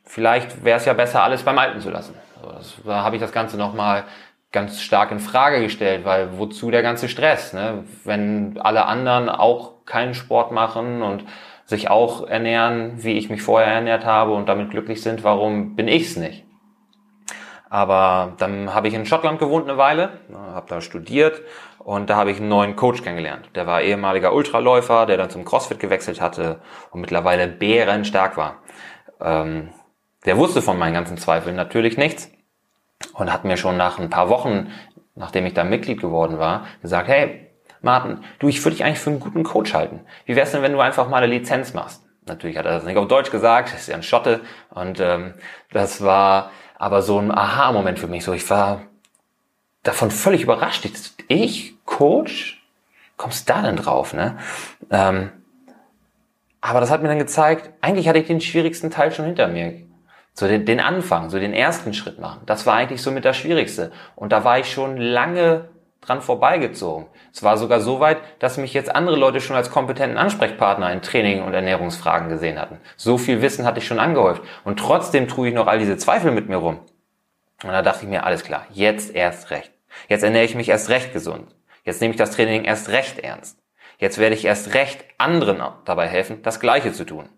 Vielleicht 0.04 0.64
wäre 0.64 0.78
es 0.78 0.84
ja 0.84 0.92
besser, 0.92 1.22
alles 1.22 1.42
beim 1.42 1.58
Alten 1.58 1.80
zu 1.80 1.90
lassen. 1.90 2.14
Also 2.42 2.82
da 2.84 3.02
habe 3.02 3.16
ich 3.16 3.22
das 3.22 3.32
Ganze 3.32 3.56
nochmal 3.56 4.04
ganz 4.50 4.80
stark 4.80 5.10
in 5.10 5.20
Frage 5.20 5.60
gestellt, 5.60 6.04
weil 6.04 6.38
wozu 6.38 6.70
der 6.70 6.82
ganze 6.82 7.08
Stress? 7.08 7.52
Ne? 7.52 7.84
Wenn 8.04 8.60
alle 8.60 8.84
anderen 8.86 9.28
auch 9.28 9.84
keinen 9.86 10.14
Sport 10.14 10.52
machen 10.52 11.02
und 11.02 11.24
sich 11.64 11.88
auch 11.88 12.26
ernähren, 12.28 13.02
wie 13.02 13.12
ich 13.12 13.30
mich 13.30 13.42
vorher 13.42 13.72
ernährt 13.72 14.04
habe 14.04 14.32
und 14.32 14.48
damit 14.48 14.70
glücklich 14.70 15.02
sind, 15.02 15.24
warum 15.24 15.74
bin 15.74 15.88
ich's 15.88 16.16
nicht? 16.16 16.44
Aber 17.70 18.34
dann 18.36 18.74
habe 18.74 18.88
ich 18.88 18.94
in 18.94 19.06
Schottland 19.06 19.38
gewohnt 19.38 19.66
eine 19.66 19.78
Weile, 19.78 20.10
habe 20.52 20.66
da 20.68 20.82
studiert 20.82 21.40
und 21.78 22.10
da 22.10 22.16
habe 22.16 22.30
ich 22.30 22.36
einen 22.36 22.50
neuen 22.50 22.76
Coach 22.76 23.02
kennengelernt. 23.02 23.48
Der 23.54 23.66
war 23.66 23.80
ehemaliger 23.80 24.34
Ultraläufer, 24.34 25.06
der 25.06 25.16
dann 25.16 25.30
zum 25.30 25.46
CrossFit 25.46 25.80
gewechselt 25.80 26.20
hatte 26.20 26.60
und 26.90 27.00
mittlerweile 27.00 27.48
bärenstark 27.48 28.36
war. 28.36 28.56
Ähm, 29.22 29.70
der 30.24 30.36
wusste 30.36 30.62
von 30.62 30.78
meinen 30.78 30.94
ganzen 30.94 31.18
Zweifeln 31.18 31.56
natürlich 31.56 31.96
nichts 31.96 32.30
und 33.14 33.32
hat 33.32 33.44
mir 33.44 33.56
schon 33.56 33.76
nach 33.76 33.98
ein 33.98 34.10
paar 34.10 34.28
Wochen, 34.28 34.70
nachdem 35.14 35.46
ich 35.46 35.54
da 35.54 35.64
Mitglied 35.64 36.00
geworden 36.00 36.38
war, 36.38 36.66
gesagt, 36.80 37.08
hey, 37.08 37.48
Martin, 37.80 38.18
du, 38.38 38.48
ich 38.48 38.64
würde 38.64 38.76
dich 38.76 38.84
eigentlich 38.84 39.00
für 39.00 39.10
einen 39.10 39.20
guten 39.20 39.42
Coach 39.42 39.74
halten. 39.74 40.00
Wie 40.24 40.36
wär's 40.36 40.52
denn, 40.52 40.62
wenn 40.62 40.72
du 40.72 40.80
einfach 40.80 41.08
mal 41.08 41.22
eine 41.22 41.26
Lizenz 41.26 41.74
machst? 41.74 42.04
Natürlich 42.26 42.56
hat 42.56 42.66
er 42.66 42.72
das 42.72 42.84
nicht 42.84 42.96
auf 42.96 43.08
Deutsch 43.08 43.32
gesagt, 43.32 43.72
das 43.72 43.80
ist 43.80 43.88
ja 43.88 43.96
ein 43.96 44.04
Schotte 44.04 44.40
und 44.70 45.00
ähm, 45.00 45.34
das 45.72 46.02
war 46.02 46.52
aber 46.76 47.02
so 47.02 47.18
ein 47.18 47.32
Aha-Moment 47.32 47.98
für 47.98 48.06
mich. 48.06 48.24
So, 48.24 48.32
ich 48.32 48.48
war 48.48 48.82
davon 49.82 50.12
völlig 50.12 50.42
überrascht. 50.42 50.88
Ich, 51.26 51.74
Coach, 51.84 52.62
kommst 53.16 53.50
da 53.50 53.62
denn 53.62 53.76
drauf, 53.76 54.14
ne? 54.14 54.38
Ähm, 54.90 55.30
aber 56.60 56.78
das 56.78 56.90
hat 56.90 57.02
mir 57.02 57.08
dann 57.08 57.18
gezeigt, 57.18 57.70
eigentlich 57.80 58.08
hatte 58.08 58.20
ich 58.20 58.28
den 58.28 58.40
schwierigsten 58.40 58.90
Teil 58.90 59.10
schon 59.10 59.24
hinter 59.24 59.48
mir. 59.48 59.82
So 60.34 60.48
den, 60.48 60.64
den 60.64 60.80
Anfang, 60.80 61.28
so 61.28 61.38
den 61.38 61.52
ersten 61.52 61.92
Schritt 61.92 62.18
machen. 62.18 62.42
Das 62.46 62.66
war 62.66 62.74
eigentlich 62.74 63.02
so 63.02 63.10
mit 63.10 63.24
das 63.24 63.36
Schwierigste. 63.36 63.92
Und 64.16 64.32
da 64.32 64.44
war 64.44 64.58
ich 64.58 64.72
schon 64.72 64.96
lange 64.96 65.68
dran 66.00 66.20
vorbeigezogen. 66.20 67.06
Es 67.32 67.42
war 67.42 67.56
sogar 67.56 67.80
so 67.80 68.00
weit, 68.00 68.18
dass 68.40 68.56
mich 68.56 68.74
jetzt 68.74 68.94
andere 68.94 69.16
Leute 69.16 69.40
schon 69.40 69.56
als 69.56 69.70
kompetenten 69.70 70.18
Ansprechpartner 70.18 70.92
in 70.92 71.02
Training 71.02 71.42
und 71.42 71.54
Ernährungsfragen 71.54 72.28
gesehen 72.28 72.58
hatten. 72.58 72.78
So 72.96 73.18
viel 73.18 73.40
Wissen 73.40 73.64
hatte 73.64 73.78
ich 73.78 73.86
schon 73.86 74.00
angehäuft. 74.00 74.42
Und 74.64 74.78
trotzdem 74.78 75.28
trug 75.28 75.46
ich 75.46 75.54
noch 75.54 75.66
all 75.66 75.78
diese 75.78 75.96
Zweifel 75.96 76.32
mit 76.32 76.48
mir 76.48 76.56
rum. 76.56 76.80
Und 77.62 77.70
da 77.70 77.82
dachte 77.82 78.04
ich 78.04 78.08
mir, 78.08 78.24
alles 78.24 78.42
klar, 78.42 78.66
jetzt 78.72 79.14
erst 79.14 79.50
recht. 79.50 79.70
Jetzt 80.08 80.24
ernähre 80.24 80.44
ich 80.44 80.54
mich 80.54 80.68
erst 80.68 80.88
recht 80.88 81.12
gesund. 81.12 81.54
Jetzt 81.84 82.00
nehme 82.00 82.12
ich 82.12 82.18
das 82.18 82.32
Training 82.32 82.64
erst 82.64 82.88
recht 82.88 83.18
ernst. 83.18 83.58
Jetzt 83.98 84.18
werde 84.18 84.34
ich 84.34 84.44
erst 84.44 84.74
recht 84.74 85.04
anderen 85.18 85.62
dabei 85.84 86.08
helfen, 86.08 86.42
das 86.42 86.58
Gleiche 86.58 86.92
zu 86.92 87.04
tun. 87.04 87.28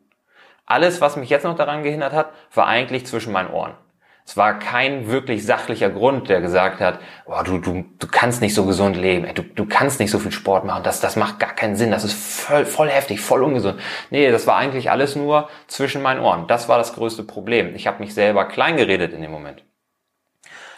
Alles, 0.66 1.00
was 1.00 1.16
mich 1.16 1.30
jetzt 1.30 1.44
noch 1.44 1.56
daran 1.56 1.82
gehindert 1.82 2.12
hat, 2.12 2.32
war 2.52 2.66
eigentlich 2.66 3.06
zwischen 3.06 3.32
meinen 3.32 3.50
Ohren. 3.50 3.74
Es 4.26 4.38
war 4.38 4.58
kein 4.58 5.08
wirklich 5.08 5.44
sachlicher 5.44 5.90
Grund, 5.90 6.30
der 6.30 6.40
gesagt 6.40 6.80
hat, 6.80 6.98
oh, 7.26 7.42
du, 7.44 7.58
du, 7.58 7.84
du 7.98 8.06
kannst 8.06 8.40
nicht 8.40 8.54
so 8.54 8.64
gesund 8.64 8.96
leben, 8.96 9.28
du, 9.34 9.42
du 9.42 9.66
kannst 9.66 10.00
nicht 10.00 10.10
so 10.10 10.18
viel 10.18 10.32
Sport 10.32 10.64
machen, 10.64 10.82
das, 10.82 11.00
das 11.00 11.16
macht 11.16 11.38
gar 11.38 11.54
keinen 11.54 11.76
Sinn, 11.76 11.90
das 11.90 12.04
ist 12.04 12.14
voll, 12.14 12.64
voll 12.64 12.88
heftig, 12.88 13.20
voll 13.20 13.42
ungesund. 13.42 13.78
Nee, 14.08 14.30
das 14.30 14.46
war 14.46 14.56
eigentlich 14.56 14.90
alles 14.90 15.14
nur 15.14 15.50
zwischen 15.66 16.00
meinen 16.00 16.20
Ohren. 16.20 16.46
Das 16.46 16.70
war 16.70 16.78
das 16.78 16.94
größte 16.94 17.22
Problem. 17.22 17.74
Ich 17.74 17.86
habe 17.86 18.02
mich 18.02 18.14
selber 18.14 18.46
klein 18.46 18.78
geredet 18.78 19.12
in 19.12 19.20
dem 19.20 19.30
Moment. 19.30 19.62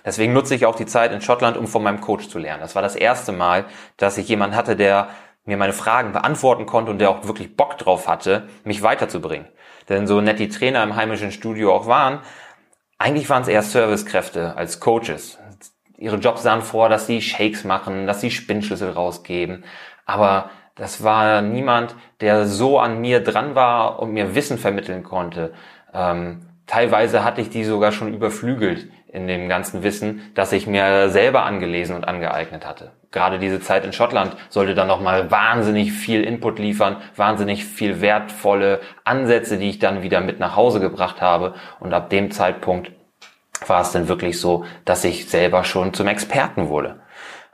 Deswegen 0.04 0.32
nutze 0.32 0.54
ich 0.56 0.66
auch 0.66 0.76
die 0.76 0.86
Zeit 0.86 1.12
in 1.12 1.20
Schottland, 1.20 1.56
um 1.56 1.68
von 1.68 1.82
meinem 1.82 2.00
Coach 2.00 2.28
zu 2.28 2.38
lernen. 2.38 2.60
Das 2.60 2.74
war 2.74 2.82
das 2.82 2.96
erste 2.96 3.30
Mal, 3.32 3.64
dass 3.96 4.18
ich 4.18 4.28
jemanden 4.28 4.56
hatte, 4.56 4.74
der 4.74 5.08
mir 5.44 5.56
meine 5.56 5.72
Fragen 5.72 6.12
beantworten 6.12 6.66
konnte 6.66 6.90
und 6.90 6.98
der 6.98 7.10
auch 7.10 7.26
wirklich 7.26 7.56
Bock 7.56 7.78
drauf 7.78 8.08
hatte, 8.08 8.48
mich 8.64 8.82
weiterzubringen. 8.82 9.46
Denn 9.88 10.06
so 10.06 10.20
nett 10.20 10.38
die 10.38 10.48
Trainer 10.48 10.82
im 10.82 10.96
heimischen 10.96 11.32
Studio 11.32 11.74
auch 11.74 11.86
waren, 11.86 12.20
eigentlich 12.98 13.28
waren 13.28 13.42
es 13.42 13.48
eher 13.48 13.62
Servicekräfte 13.62 14.56
als 14.56 14.80
Coaches. 14.80 15.38
Ihre 15.98 16.16
Jobs 16.16 16.42
sahen 16.42 16.62
vor, 16.62 16.88
dass 16.88 17.06
sie 17.06 17.22
Shakes 17.22 17.64
machen, 17.64 18.06
dass 18.06 18.20
sie 18.20 18.30
Spinnschlüssel 18.30 18.90
rausgeben. 18.90 19.64
Aber 20.04 20.50
das 20.74 21.02
war 21.02 21.40
niemand, 21.40 21.94
der 22.20 22.46
so 22.46 22.78
an 22.78 23.00
mir 23.00 23.20
dran 23.20 23.54
war 23.54 23.98
und 23.98 24.12
mir 24.12 24.34
Wissen 24.34 24.58
vermitteln 24.58 25.02
konnte. 25.02 25.54
Ähm, 25.92 26.42
teilweise 26.66 27.24
hatte 27.24 27.40
ich 27.40 27.50
die 27.50 27.64
sogar 27.64 27.92
schon 27.92 28.12
überflügelt 28.12 28.88
in 29.08 29.26
dem 29.26 29.48
ganzen 29.48 29.82
Wissen, 29.82 30.30
das 30.34 30.52
ich 30.52 30.66
mir 30.66 31.08
selber 31.08 31.44
angelesen 31.44 31.96
und 31.96 32.04
angeeignet 32.04 32.66
hatte. 32.66 32.92
Gerade 33.10 33.38
diese 33.38 33.60
Zeit 33.60 33.84
in 33.84 33.94
Schottland 33.94 34.36
sollte 34.50 34.74
dann 34.74 34.88
nochmal 34.88 35.30
wahnsinnig 35.30 35.92
viel 35.92 36.22
Input 36.22 36.58
liefern, 36.58 36.96
wahnsinnig 37.14 37.64
viel 37.64 38.02
wertvolle 38.02 38.80
Ansätze, 39.04 39.56
die 39.56 39.70
ich 39.70 39.78
dann 39.78 40.02
wieder 40.02 40.20
mit 40.20 40.38
nach 40.38 40.54
Hause 40.54 40.80
gebracht 40.80 41.22
habe. 41.22 41.54
Und 41.80 41.94
ab 41.94 42.10
dem 42.10 42.30
Zeitpunkt 42.30 42.92
war 43.66 43.80
es 43.80 43.92
dann 43.92 44.08
wirklich 44.08 44.38
so, 44.38 44.64
dass 44.84 45.04
ich 45.04 45.30
selber 45.30 45.64
schon 45.64 45.94
zum 45.94 46.08
Experten 46.08 46.68
wurde. 46.68 47.00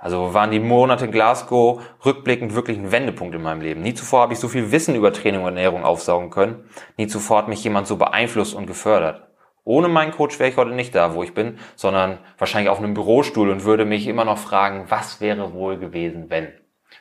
Also 0.03 0.35
waren 0.35 0.51
die 0.51 0.59
Monate 0.59 1.05
in 1.05 1.13
Glasgow 1.13 1.81
rückblickend 2.05 2.57
wirklich 2.57 2.77
ein 2.77 2.91
Wendepunkt 2.91 3.37
in 3.37 3.43
meinem 3.43 3.61
Leben. 3.61 3.83
Nie 3.83 3.95
zuvor 3.95 4.23
habe 4.23 4.33
ich 4.33 4.41
so 4.41 4.49
viel 4.49 4.73
Wissen 4.73 4.97
über 4.97 5.13
Training 5.13 5.43
und 5.43 5.47
Ernährung 5.47 5.85
aufsaugen 5.85 6.31
können. 6.31 6.69
Nie 6.97 7.07
zuvor 7.07 7.39
hat 7.39 7.49
mich 7.49 7.63
jemand 7.63 7.87
so 7.87 7.97
beeinflusst 7.97 8.53
und 8.53 8.67
gefördert. 8.67 9.29
Ohne 9.63 9.87
meinen 9.87 10.11
Coach 10.11 10.41
wäre 10.41 10.51
ich 10.51 10.57
heute 10.57 10.73
nicht 10.73 10.93
da, 10.97 11.15
wo 11.15 11.23
ich 11.23 11.35
bin, 11.35 11.61
sondern 11.77 12.19
wahrscheinlich 12.37 12.69
auf 12.69 12.79
einem 12.79 12.95
Bürostuhl 12.95 13.49
und 13.49 13.63
würde 13.63 13.85
mich 13.85 14.09
immer 14.09 14.25
noch 14.25 14.39
fragen, 14.39 14.87
was 14.89 15.21
wäre 15.21 15.53
wohl 15.53 15.79
gewesen, 15.79 16.31
wenn? 16.31 16.49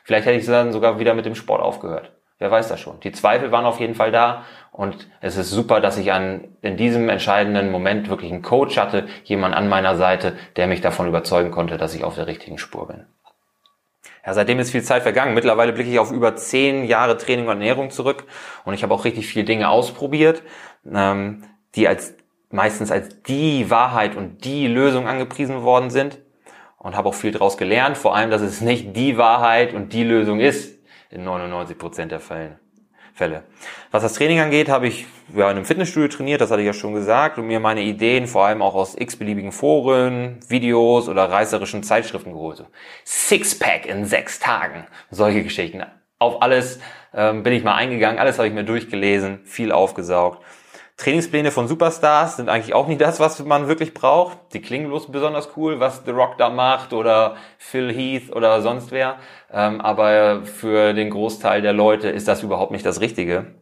Vielleicht 0.04 0.26
hätte 0.26 0.38
ich 0.38 0.46
dann 0.46 0.70
sogar 0.70 1.00
wieder 1.00 1.14
mit 1.14 1.26
dem 1.26 1.34
Sport 1.34 1.60
aufgehört. 1.60 2.12
Wer 2.42 2.50
weiß 2.50 2.66
das 2.66 2.80
schon. 2.80 2.98
Die 2.98 3.12
Zweifel 3.12 3.52
waren 3.52 3.64
auf 3.64 3.78
jeden 3.78 3.94
Fall 3.94 4.10
da 4.10 4.44
und 4.72 5.06
es 5.20 5.36
ist 5.36 5.50
super, 5.50 5.80
dass 5.80 5.96
ich 5.96 6.10
an, 6.10 6.48
in 6.60 6.76
diesem 6.76 7.08
entscheidenden 7.08 7.70
Moment 7.70 8.08
wirklich 8.08 8.32
einen 8.32 8.42
Coach 8.42 8.78
hatte, 8.78 9.06
jemand 9.22 9.54
an 9.54 9.68
meiner 9.68 9.94
Seite, 9.94 10.36
der 10.56 10.66
mich 10.66 10.80
davon 10.80 11.06
überzeugen 11.06 11.52
konnte, 11.52 11.76
dass 11.76 11.94
ich 11.94 12.02
auf 12.02 12.16
der 12.16 12.26
richtigen 12.26 12.58
Spur 12.58 12.88
bin. 12.88 13.06
Ja, 14.26 14.34
seitdem 14.34 14.58
ist 14.58 14.72
viel 14.72 14.82
Zeit 14.82 15.04
vergangen. 15.04 15.34
Mittlerweile 15.34 15.72
blicke 15.72 15.88
ich 15.88 16.00
auf 16.00 16.10
über 16.10 16.34
zehn 16.34 16.84
Jahre 16.84 17.16
Training 17.16 17.44
und 17.44 17.52
Ernährung 17.52 17.90
zurück 17.90 18.24
und 18.64 18.74
ich 18.74 18.82
habe 18.82 18.92
auch 18.92 19.04
richtig 19.04 19.28
viele 19.28 19.44
Dinge 19.44 19.68
ausprobiert, 19.68 20.42
ähm, 20.92 21.44
die 21.76 21.86
als 21.86 22.16
meistens 22.50 22.90
als 22.90 23.22
die 23.22 23.70
Wahrheit 23.70 24.16
und 24.16 24.44
die 24.44 24.66
Lösung 24.66 25.06
angepriesen 25.06 25.62
worden 25.62 25.90
sind 25.90 26.18
und 26.78 26.96
habe 26.96 27.08
auch 27.08 27.14
viel 27.14 27.30
daraus 27.30 27.56
gelernt, 27.56 27.96
vor 27.96 28.16
allem, 28.16 28.32
dass 28.32 28.42
es 28.42 28.60
nicht 28.60 28.96
die 28.96 29.16
Wahrheit 29.16 29.74
und 29.74 29.92
die 29.92 30.02
Lösung 30.02 30.40
ist 30.40 30.81
in 31.12 31.24
99 31.24 31.78
Prozent 31.78 32.12
der 32.12 32.20
Fällen. 32.20 32.58
Fälle. 33.14 33.44
Was 33.90 34.02
das 34.02 34.14
Training 34.14 34.40
angeht, 34.40 34.70
habe 34.70 34.88
ich 34.88 35.06
ja, 35.34 35.50
in 35.50 35.56
einem 35.56 35.64
Fitnessstudio 35.66 36.08
trainiert, 36.08 36.40
das 36.40 36.50
hatte 36.50 36.62
ich 36.62 36.66
ja 36.66 36.72
schon 36.72 36.94
gesagt, 36.94 37.38
und 37.38 37.46
mir 37.46 37.60
meine 37.60 37.82
Ideen 37.82 38.26
vor 38.26 38.46
allem 38.46 38.62
auch 38.62 38.74
aus 38.74 38.96
x-beliebigen 38.98 39.52
Foren, 39.52 40.40
Videos 40.48 41.08
oder 41.08 41.30
reißerischen 41.30 41.82
Zeitschriften 41.82 42.32
geholt. 42.32 42.64
Sixpack 43.04 43.86
in 43.86 44.06
sechs 44.06 44.38
Tagen, 44.38 44.86
solche 45.10 45.42
Geschichten. 45.42 45.82
Auf 46.18 46.40
alles 46.40 46.80
ähm, 47.12 47.42
bin 47.42 47.52
ich 47.52 47.64
mal 47.64 47.74
eingegangen, 47.74 48.18
alles 48.18 48.38
habe 48.38 48.48
ich 48.48 48.54
mir 48.54 48.64
durchgelesen, 48.64 49.40
viel 49.44 49.72
aufgesaugt. 49.72 50.42
Trainingspläne 50.96 51.50
von 51.50 51.66
Superstars 51.68 52.36
sind 52.36 52.48
eigentlich 52.48 52.74
auch 52.74 52.86
nicht 52.86 53.00
das, 53.00 53.18
was 53.18 53.42
man 53.44 53.66
wirklich 53.66 53.94
braucht. 53.94 54.38
Die 54.52 54.60
klingen 54.60 54.88
bloß 54.88 55.10
besonders 55.10 55.50
cool, 55.56 55.80
was 55.80 56.02
The 56.04 56.12
Rock 56.12 56.38
da 56.38 56.50
macht 56.50 56.92
oder 56.92 57.36
Phil 57.58 57.92
Heath 57.92 58.34
oder 58.34 58.60
sonst 58.62 58.92
wer. 58.92 59.16
Ähm, 59.52 59.80
aber 59.80 60.42
für 60.44 60.92
den 60.92 61.10
Großteil 61.10 61.62
der 61.62 61.72
Leute 61.72 62.08
ist 62.08 62.28
das 62.28 62.42
überhaupt 62.42 62.72
nicht 62.72 62.86
das 62.86 63.00
Richtige. 63.00 63.54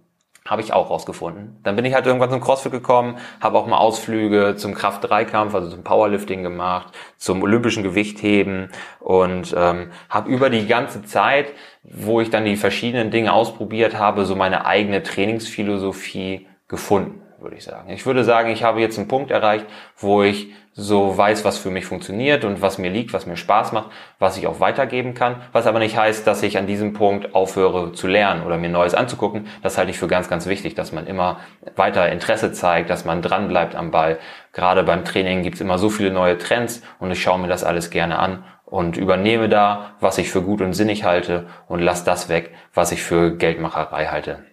Habe 0.46 0.62
ich 0.62 0.72
auch 0.72 0.90
rausgefunden. 0.90 1.60
Dann 1.62 1.76
bin 1.76 1.84
ich 1.84 1.94
halt 1.94 2.06
irgendwann 2.06 2.30
zum 2.30 2.40
CrossFit 2.40 2.72
gekommen, 2.72 3.18
habe 3.40 3.56
auch 3.58 3.66
mal 3.66 3.76
Ausflüge 3.78 4.56
zum 4.56 4.74
Kraft-3-Kampf, 4.74 5.54
also 5.54 5.70
zum 5.70 5.84
Powerlifting 5.84 6.42
gemacht, 6.42 6.92
zum 7.18 7.42
olympischen 7.42 7.82
Gewichtheben 7.82 8.70
und 8.98 9.54
ähm, 9.56 9.92
habe 10.08 10.30
über 10.30 10.50
die 10.50 10.66
ganze 10.66 11.02
Zeit, 11.02 11.52
wo 11.84 12.20
ich 12.20 12.30
dann 12.30 12.46
die 12.46 12.56
verschiedenen 12.56 13.10
Dinge 13.10 13.32
ausprobiert 13.32 13.96
habe, 13.98 14.24
so 14.24 14.34
meine 14.34 14.64
eigene 14.66 15.02
Trainingsphilosophie 15.02 16.46
gefunden, 16.70 17.20
würde 17.40 17.56
ich 17.56 17.64
sagen. 17.64 17.90
Ich 17.90 18.06
würde 18.06 18.24
sagen, 18.24 18.48
ich 18.50 18.62
habe 18.62 18.80
jetzt 18.80 18.96
einen 18.96 19.08
Punkt 19.08 19.30
erreicht, 19.30 19.66
wo 19.98 20.22
ich 20.22 20.52
so 20.72 21.18
weiß, 21.18 21.44
was 21.44 21.58
für 21.58 21.70
mich 21.70 21.84
funktioniert 21.84 22.44
und 22.44 22.62
was 22.62 22.78
mir 22.78 22.90
liegt, 22.90 23.12
was 23.12 23.26
mir 23.26 23.36
Spaß 23.36 23.72
macht, 23.72 23.90
was 24.20 24.38
ich 24.38 24.46
auch 24.46 24.60
weitergeben 24.60 25.14
kann, 25.14 25.42
was 25.52 25.66
aber 25.66 25.80
nicht 25.80 25.96
heißt, 25.96 26.26
dass 26.26 26.44
ich 26.44 26.58
an 26.58 26.68
diesem 26.68 26.92
Punkt 26.92 27.34
aufhöre 27.34 27.92
zu 27.92 28.06
lernen 28.06 28.44
oder 28.46 28.56
mir 28.56 28.68
Neues 28.68 28.94
anzugucken. 28.94 29.48
Das 29.62 29.76
halte 29.76 29.90
ich 29.90 29.98
für 29.98 30.06
ganz, 30.06 30.28
ganz 30.28 30.46
wichtig, 30.46 30.74
dass 30.76 30.92
man 30.92 31.08
immer 31.08 31.40
weiter 31.74 32.08
Interesse 32.10 32.52
zeigt, 32.52 32.88
dass 32.88 33.04
man 33.04 33.20
dran 33.20 33.48
bleibt 33.48 33.74
am 33.74 33.90
Ball. 33.90 34.18
Gerade 34.52 34.84
beim 34.84 35.04
Training 35.04 35.42
gibt's 35.42 35.60
immer 35.60 35.76
so 35.76 35.90
viele 35.90 36.12
neue 36.12 36.38
Trends 36.38 36.82
und 37.00 37.10
ich 37.10 37.20
schaue 37.20 37.40
mir 37.40 37.48
das 37.48 37.64
alles 37.64 37.90
gerne 37.90 38.20
an 38.20 38.44
und 38.64 38.96
übernehme 38.96 39.48
da, 39.48 39.96
was 39.98 40.18
ich 40.18 40.30
für 40.30 40.42
gut 40.42 40.60
und 40.60 40.72
sinnig 40.72 41.02
halte 41.02 41.46
und 41.66 41.80
lasse 41.80 42.04
das 42.04 42.28
weg, 42.28 42.54
was 42.72 42.92
ich 42.92 43.02
für 43.02 43.36
Geldmacherei 43.36 44.06
halte. 44.06 44.44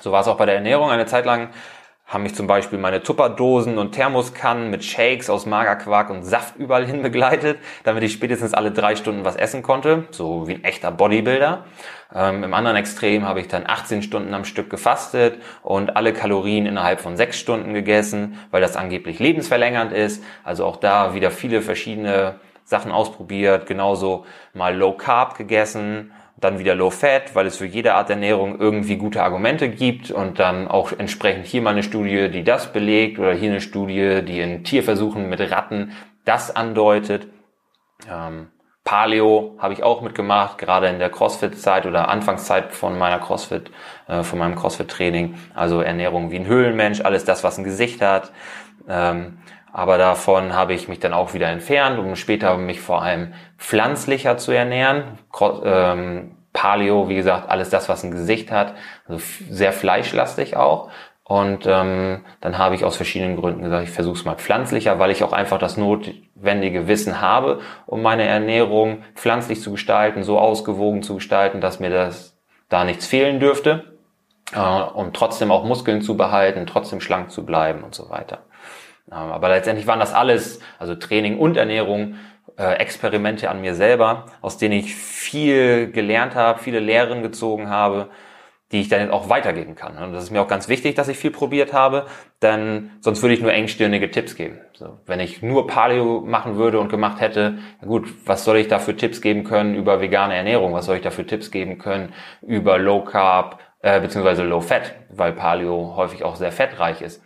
So 0.00 0.12
war 0.12 0.20
es 0.20 0.28
auch 0.28 0.36
bei 0.36 0.46
der 0.46 0.54
Ernährung. 0.54 0.90
Eine 0.90 1.06
Zeit 1.06 1.26
lang 1.26 1.50
haben 2.06 2.24
mich 2.24 2.34
zum 2.34 2.48
Beispiel 2.48 2.78
meine 2.78 3.02
Tupperdosen 3.02 3.78
und 3.78 3.92
Thermoskannen 3.92 4.68
mit 4.70 4.84
Shakes 4.84 5.30
aus 5.30 5.46
Magerquark 5.46 6.10
und 6.10 6.24
Saft 6.24 6.56
überall 6.56 6.84
hin 6.84 7.02
begleitet, 7.02 7.58
damit 7.84 8.02
ich 8.02 8.12
spätestens 8.12 8.52
alle 8.52 8.72
drei 8.72 8.96
Stunden 8.96 9.24
was 9.24 9.36
essen 9.36 9.62
konnte, 9.62 10.08
so 10.10 10.48
wie 10.48 10.54
ein 10.54 10.64
echter 10.64 10.90
Bodybuilder. 10.90 11.66
Ähm, 12.12 12.42
Im 12.42 12.52
anderen 12.52 12.76
Extrem 12.76 13.24
habe 13.26 13.40
ich 13.40 13.46
dann 13.46 13.64
18 13.64 14.02
Stunden 14.02 14.34
am 14.34 14.44
Stück 14.44 14.70
gefastet 14.70 15.40
und 15.62 15.96
alle 15.96 16.12
Kalorien 16.12 16.66
innerhalb 16.66 17.00
von 17.00 17.16
sechs 17.16 17.38
Stunden 17.38 17.74
gegessen, 17.74 18.38
weil 18.50 18.60
das 18.60 18.76
angeblich 18.76 19.20
lebensverlängernd 19.20 19.92
ist. 19.92 20.24
Also 20.42 20.64
auch 20.64 20.76
da 20.76 21.14
wieder 21.14 21.30
viele 21.30 21.62
verschiedene 21.62 22.40
Sachen 22.64 22.90
ausprobiert, 22.90 23.66
genauso 23.66 24.26
mal 24.52 24.76
Low 24.76 24.94
Carb 24.94 25.36
gegessen 25.36 26.10
dann 26.40 26.58
wieder 26.58 26.74
Low 26.74 26.90
Fat, 26.90 27.34
weil 27.34 27.46
es 27.46 27.56
für 27.56 27.66
jede 27.66 27.94
Art 27.94 28.10
Ernährung 28.10 28.58
irgendwie 28.58 28.96
gute 28.96 29.22
Argumente 29.22 29.68
gibt 29.68 30.10
und 30.10 30.38
dann 30.38 30.68
auch 30.68 30.92
entsprechend 30.92 31.46
hier 31.46 31.62
mal 31.62 31.70
eine 31.70 31.82
Studie, 31.82 32.30
die 32.30 32.44
das 32.44 32.72
belegt 32.72 33.18
oder 33.18 33.32
hier 33.32 33.50
eine 33.50 33.60
Studie, 33.60 34.22
die 34.22 34.40
in 34.40 34.64
Tierversuchen 34.64 35.28
mit 35.28 35.40
Ratten 35.50 35.92
das 36.24 36.54
andeutet. 36.54 37.28
Ähm, 38.10 38.48
Paleo 38.84 39.56
habe 39.58 39.74
ich 39.74 39.82
auch 39.82 40.00
mitgemacht, 40.00 40.58
gerade 40.58 40.88
in 40.88 40.98
der 40.98 41.10
CrossFit-Zeit 41.10 41.86
oder 41.86 42.08
Anfangszeit 42.08 42.72
von 42.72 42.98
meiner 42.98 43.18
CrossFit, 43.18 43.70
äh, 44.08 44.22
von 44.22 44.38
meinem 44.38 44.56
CrossFit-Training. 44.56 45.34
Also 45.54 45.80
Ernährung 45.82 46.30
wie 46.30 46.36
ein 46.36 46.46
Höhlenmensch, 46.46 47.02
alles 47.02 47.24
das, 47.24 47.44
was 47.44 47.58
ein 47.58 47.64
Gesicht 47.64 48.00
hat. 48.00 48.32
Ähm, 48.88 49.38
aber 49.72 49.98
davon 49.98 50.54
habe 50.54 50.74
ich 50.74 50.88
mich 50.88 51.00
dann 51.00 51.12
auch 51.12 51.34
wieder 51.34 51.48
entfernt, 51.48 51.98
um 51.98 52.16
später 52.16 52.56
mich 52.56 52.80
vor 52.80 53.02
allem 53.02 53.34
pflanzlicher 53.58 54.36
zu 54.36 54.52
ernähren. 54.52 55.18
Ähm, 55.64 56.36
Paleo, 56.52 57.08
wie 57.08 57.14
gesagt, 57.14 57.48
alles 57.48 57.70
das, 57.70 57.88
was 57.88 58.02
ein 58.02 58.10
Gesicht 58.10 58.50
hat, 58.50 58.74
also 59.06 59.22
sehr 59.48 59.72
fleischlastig 59.72 60.56
auch. 60.56 60.90
Und 61.30 61.64
ähm, 61.64 62.24
dann 62.40 62.58
habe 62.58 62.74
ich 62.74 62.84
aus 62.84 62.96
verschiedenen 62.96 63.36
Gründen 63.36 63.62
gesagt, 63.62 63.84
ich 63.84 63.94
versuche 63.94 64.18
es 64.18 64.24
mal 64.24 64.34
pflanzlicher, 64.34 64.98
weil 64.98 65.12
ich 65.12 65.22
auch 65.22 65.32
einfach 65.32 65.58
das 65.58 65.76
notwendige 65.76 66.88
Wissen 66.88 67.20
habe, 67.20 67.60
um 67.86 68.02
meine 68.02 68.24
Ernährung 68.24 69.04
pflanzlich 69.14 69.60
zu 69.62 69.70
gestalten, 69.70 70.24
so 70.24 70.40
ausgewogen 70.40 71.04
zu 71.04 71.14
gestalten, 71.14 71.60
dass 71.60 71.78
mir 71.78 71.90
das 71.90 72.36
da 72.68 72.84
nichts 72.84 73.06
fehlen 73.06 73.38
dürfte, 73.38 73.96
äh, 74.52 74.58
um 74.58 75.12
trotzdem 75.12 75.52
auch 75.52 75.62
Muskeln 75.62 76.02
zu 76.02 76.16
behalten, 76.16 76.66
trotzdem 76.66 77.00
schlank 77.00 77.30
zu 77.30 77.46
bleiben 77.46 77.84
und 77.84 77.94
so 77.94 78.10
weiter. 78.10 78.40
Ähm, 79.10 79.32
aber 79.32 79.48
letztendlich 79.48 79.86
waren 79.86 80.00
das 80.00 80.12
alles, 80.12 80.60
also 80.78 80.94
Training 80.94 81.38
und 81.38 81.56
Ernährung, 81.56 82.16
äh, 82.56 82.74
Experimente 82.74 83.50
an 83.50 83.60
mir 83.60 83.74
selber, 83.74 84.26
aus 84.40 84.58
denen 84.58 84.74
ich 84.74 84.94
viel 84.94 85.90
gelernt 85.90 86.34
habe, 86.34 86.58
viele 86.58 86.80
Lehren 86.80 87.22
gezogen 87.22 87.70
habe, 87.70 88.10
die 88.72 88.80
ich 88.80 88.88
dann 88.88 89.00
jetzt 89.00 89.12
auch 89.12 89.28
weitergeben 89.28 89.74
kann. 89.74 89.98
Und 89.98 90.12
das 90.12 90.24
ist 90.24 90.30
mir 90.30 90.40
auch 90.40 90.48
ganz 90.48 90.68
wichtig, 90.68 90.94
dass 90.94 91.08
ich 91.08 91.18
viel 91.18 91.32
probiert 91.32 91.72
habe, 91.72 92.06
denn 92.40 92.90
sonst 93.00 93.20
würde 93.20 93.34
ich 93.34 93.40
nur 93.40 93.52
engstirnige 93.52 94.10
Tipps 94.10 94.36
geben. 94.36 94.60
So, 94.74 95.00
wenn 95.06 95.18
ich 95.18 95.42
nur 95.42 95.66
Paleo 95.66 96.20
machen 96.20 96.56
würde 96.56 96.78
und 96.78 96.88
gemacht 96.88 97.20
hätte, 97.20 97.58
gut, 97.80 98.08
was 98.26 98.44
soll 98.44 98.58
ich 98.58 98.68
da 98.68 98.78
für 98.78 98.96
Tipps 98.96 99.20
geben 99.20 99.42
können 99.42 99.74
über 99.74 100.00
vegane 100.00 100.36
Ernährung? 100.36 100.72
Was 100.72 100.86
soll 100.86 100.96
ich 100.96 101.02
da 101.02 101.10
für 101.10 101.26
Tipps 101.26 101.50
geben 101.50 101.78
können 101.78 102.12
über 102.42 102.78
Low 102.78 103.02
Carb 103.02 103.58
äh, 103.80 104.00
beziehungsweise 104.00 104.44
Low 104.44 104.60
Fat, 104.60 104.94
weil 105.08 105.32
Paleo 105.32 105.94
häufig 105.96 106.22
auch 106.22 106.36
sehr 106.36 106.52
fettreich 106.52 107.02
ist? 107.02 107.22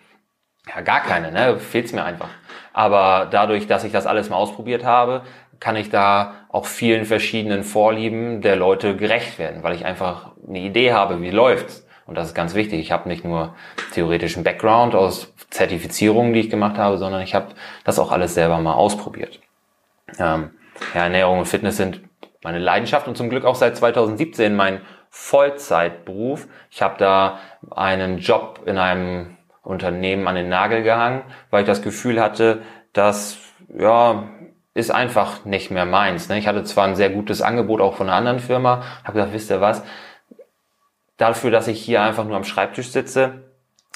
Ja, 0.68 0.80
gar 0.80 1.00
keine, 1.00 1.30
ne? 1.30 1.59
Fehlt's 1.59 1.92
mir 1.92 2.04
einfach. 2.04 2.28
Aber 2.73 3.28
dadurch, 3.30 3.66
dass 3.66 3.85
ich 3.85 3.92
das 3.92 4.06
alles 4.06 4.30
mal 4.30 4.37
ausprobiert 4.37 4.85
habe, 4.85 5.23
kann 5.61 5.76
ich 5.76 5.90
da 5.90 6.35
auch 6.49 6.66
vielen 6.66 7.04
verschiedenen 7.04 7.64
Vorlieben 7.64 8.40
der 8.40 8.56
Leute 8.56 8.97
gerecht 8.97 9.38
werden, 9.38 9.62
weil 9.62 9.75
ich 9.75 9.85
einfach 9.85 10.33
eine 10.47 10.59
Idee 10.59 10.92
habe, 10.92 11.21
wie 11.21 11.30
läuft's. 11.30 11.87
Und 12.06 12.16
das 12.16 12.28
ist 12.28 12.35
ganz 12.35 12.54
wichtig. 12.54 12.80
Ich 12.80 12.92
habe 12.92 13.09
nicht 13.09 13.25
nur 13.25 13.54
theoretischen 13.92 14.44
Background 14.44 14.94
aus 14.94 15.33
Zertifizierungen, 15.50 16.33
die 16.33 16.40
ich 16.40 16.50
gemacht 16.50 16.76
habe, 16.76 16.99
sondern 16.99 17.23
ich 17.23 17.35
habe 17.35 17.49
das 17.85 17.99
auch 17.99 18.12
alles 18.12 18.35
selber 18.35 18.59
mal 18.59 18.75
ausprobiert. 18.75 19.40
Ähm, 20.18 20.50
ja, 20.94 21.04
Ernährung 21.04 21.38
und 21.38 21.47
Fitness 21.47 21.76
sind 21.76 22.02
meine 22.42 22.59
Leidenschaft 22.59 23.09
und 23.09 23.16
zum 23.16 23.30
Glück 23.30 23.44
auch 23.44 23.54
seit 23.54 23.76
2017 23.76 24.54
mein 24.54 24.80
Vollzeitberuf. 25.09 26.47
Ich 26.71 26.83
habe 26.83 26.97
da 26.99 27.38
einen 27.71 28.18
Job 28.18 28.61
in 28.66 28.76
einem 28.76 29.37
Unternehmen 29.64 30.28
an 30.28 30.37
den 30.37 30.49
Nagel 30.49 30.83
gehangen, 30.83 31.23
weil 31.50 31.62
ich 31.62 31.66
das 31.66 31.83
Gefühl 31.83 32.21
hatte, 32.21 32.62
dass 32.92 33.38
ja 33.76 34.25
ist 34.75 34.90
einfach 34.90 35.44
nicht 35.44 35.71
mehr 35.71 35.87
meins. 35.87 36.28
Ne? 36.28 36.38
Ich 36.38 36.49
hatte 36.49 36.64
zwar 36.64 36.87
ein 36.87 36.97
sehr 36.97 37.11
gutes 37.11 37.40
Angebot 37.40 37.80
auch 37.80 37.94
von 37.94 38.09
einer 38.09 38.16
anderen 38.16 38.40
Firma, 38.40 38.83
habe 39.04 39.14
gesagt, 39.14 39.33
wisst 39.33 39.50
ihr 39.50 39.61
was? 39.61 39.85
Dafür, 41.16 41.52
dass 41.52 41.68
ich 41.68 41.80
hier 41.80 42.02
einfach 42.02 42.25
nur 42.25 42.37
am 42.37 42.42
Schreibtisch 42.42 42.88
sitze 42.88 43.44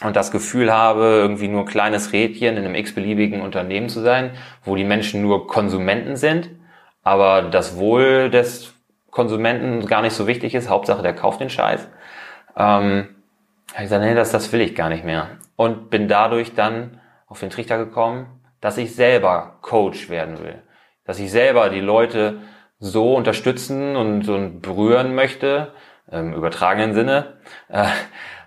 und 0.04 0.14
das 0.14 0.30
Gefühl 0.30 0.72
habe, 0.72 1.02
irgendwie 1.02 1.48
nur 1.48 1.62
ein 1.62 1.66
kleines 1.66 2.12
Rädchen 2.12 2.56
in 2.56 2.64
einem 2.64 2.76
x-beliebigen 2.76 3.40
Unternehmen 3.40 3.88
zu 3.88 4.00
sein, 4.00 4.30
wo 4.62 4.76
die 4.76 4.84
Menschen 4.84 5.20
nur 5.20 5.48
Konsumenten 5.48 6.14
sind, 6.14 6.48
aber 7.02 7.42
das 7.42 7.76
Wohl 7.76 8.30
des 8.30 8.72
Konsumenten 9.10 9.84
gar 9.86 10.02
nicht 10.02 10.12
so 10.12 10.28
wichtig 10.28 10.54
ist. 10.54 10.68
Hauptsache, 10.68 11.02
der 11.02 11.12
kauft 11.12 11.40
den 11.40 11.50
Scheiß. 11.50 11.88
Ähm, 12.56 13.08
habe 13.72 13.78
ich 13.78 13.82
gesagt, 13.82 14.04
nee, 14.04 14.14
das, 14.14 14.30
das 14.30 14.52
will 14.52 14.60
ich 14.60 14.76
gar 14.76 14.90
nicht 14.90 15.04
mehr 15.04 15.28
und 15.58 15.90
bin 15.90 16.06
dadurch 16.06 16.54
dann 16.54 17.00
auf 17.26 17.40
den 17.40 17.50
Trichter 17.50 17.78
gekommen, 17.78 18.40
dass 18.60 18.78
ich 18.78 18.94
selber 18.94 19.58
Coach 19.60 20.08
werden 20.08 20.38
will. 20.38 20.62
Dass 21.04 21.18
ich 21.18 21.32
selber 21.32 21.68
die 21.68 21.80
Leute 21.80 22.38
so 22.78 23.16
unterstützen 23.16 23.96
und, 23.96 24.28
und 24.28 24.62
berühren 24.62 25.16
möchte, 25.16 25.72
im 26.12 26.32
übertragenen 26.32 26.94
Sinne, 26.94 27.38
äh, 27.68 27.88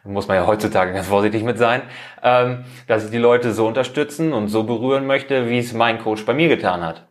muss 0.05 0.29
man 0.29 0.37
ja 0.37 0.47
heutzutage 0.47 0.93
ganz 0.93 1.07
vorsichtig 1.07 1.43
mit 1.43 1.57
sein, 1.57 1.81
ähm, 2.23 2.63
dass 2.87 3.03
ich 3.03 3.11
die 3.11 3.17
Leute 3.17 3.51
so 3.51 3.67
unterstützen 3.67 4.31
und 4.31 4.47
so 4.47 4.63
berühren 4.63 5.05
möchte, 5.05 5.49
wie 5.49 5.59
es 5.59 5.73
mein 5.73 5.99
Coach 5.99 6.25
bei 6.25 6.33
mir 6.33 6.47
getan 6.47 6.81
hat. 6.81 7.07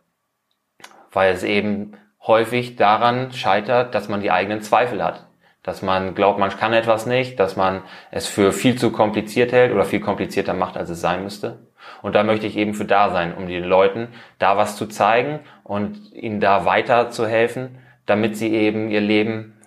Weil 1.11 1.31
es 1.31 1.43
eben 1.43 1.93
häufig 2.25 2.75
daran 2.75 3.33
scheitert, 3.33 3.93
dass 3.93 4.09
man 4.09 4.21
die 4.21 4.31
eigenen 4.31 4.61
Zweifel 4.61 5.03
hat 5.03 5.27
dass 5.63 5.81
man 5.81 6.15
glaubt, 6.15 6.39
man 6.39 6.49
kann 6.49 6.73
etwas 6.73 7.05
nicht, 7.05 7.39
dass 7.39 7.55
man 7.55 7.83
es 8.09 8.27
für 8.27 8.51
viel 8.51 8.77
zu 8.77 8.91
kompliziert 8.91 9.51
hält 9.51 9.71
oder 9.71 9.85
viel 9.85 9.99
komplizierter 9.99 10.53
macht, 10.53 10.77
als 10.77 10.89
es 10.89 11.01
sein 11.01 11.23
müsste. 11.23 11.59
Und 12.01 12.15
da 12.15 12.23
möchte 12.23 12.47
ich 12.47 12.57
eben 12.57 12.73
für 12.73 12.85
da 12.85 13.09
sein, 13.09 13.35
um 13.35 13.47
den 13.47 13.63
Leuten 13.63 14.09
da 14.39 14.57
was 14.57 14.75
zu 14.75 14.87
zeigen 14.87 15.39
und 15.63 16.11
ihnen 16.13 16.39
da 16.39 16.65
weiter 16.65 17.09
zu 17.09 17.27
helfen, 17.27 17.77
damit 18.05 18.37
sie 18.37 18.53
eben 18.53 18.89
ihr 18.89 19.01
Leben 19.01 19.57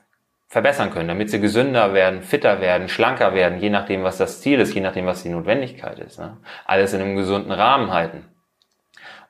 verbessern 0.49 0.91
können, 0.91 1.09
damit 1.09 1.31
sie 1.31 1.41
gesünder 1.41 1.95
werden, 1.95 2.23
fitter 2.23 2.61
werden, 2.61 2.89
schlanker 2.89 3.35
werden, 3.35 3.59
je 3.61 3.71
nachdem, 3.71 4.05
was 4.05 4.19
das 4.19 4.41
Ziel 4.41 4.61
ist, 4.61 4.75
je 4.75 4.81
nachdem, 4.81 5.07
was 5.07 5.23
die 5.23 5.29
Notwendigkeit 5.29 5.99
ist. 5.99 6.19
Ne? 6.19 6.37
Alles 6.65 6.93
in 6.93 7.01
einem 7.01 7.17
gesunden 7.17 7.53
Rahmen 7.53 7.93
halten. 7.93 8.29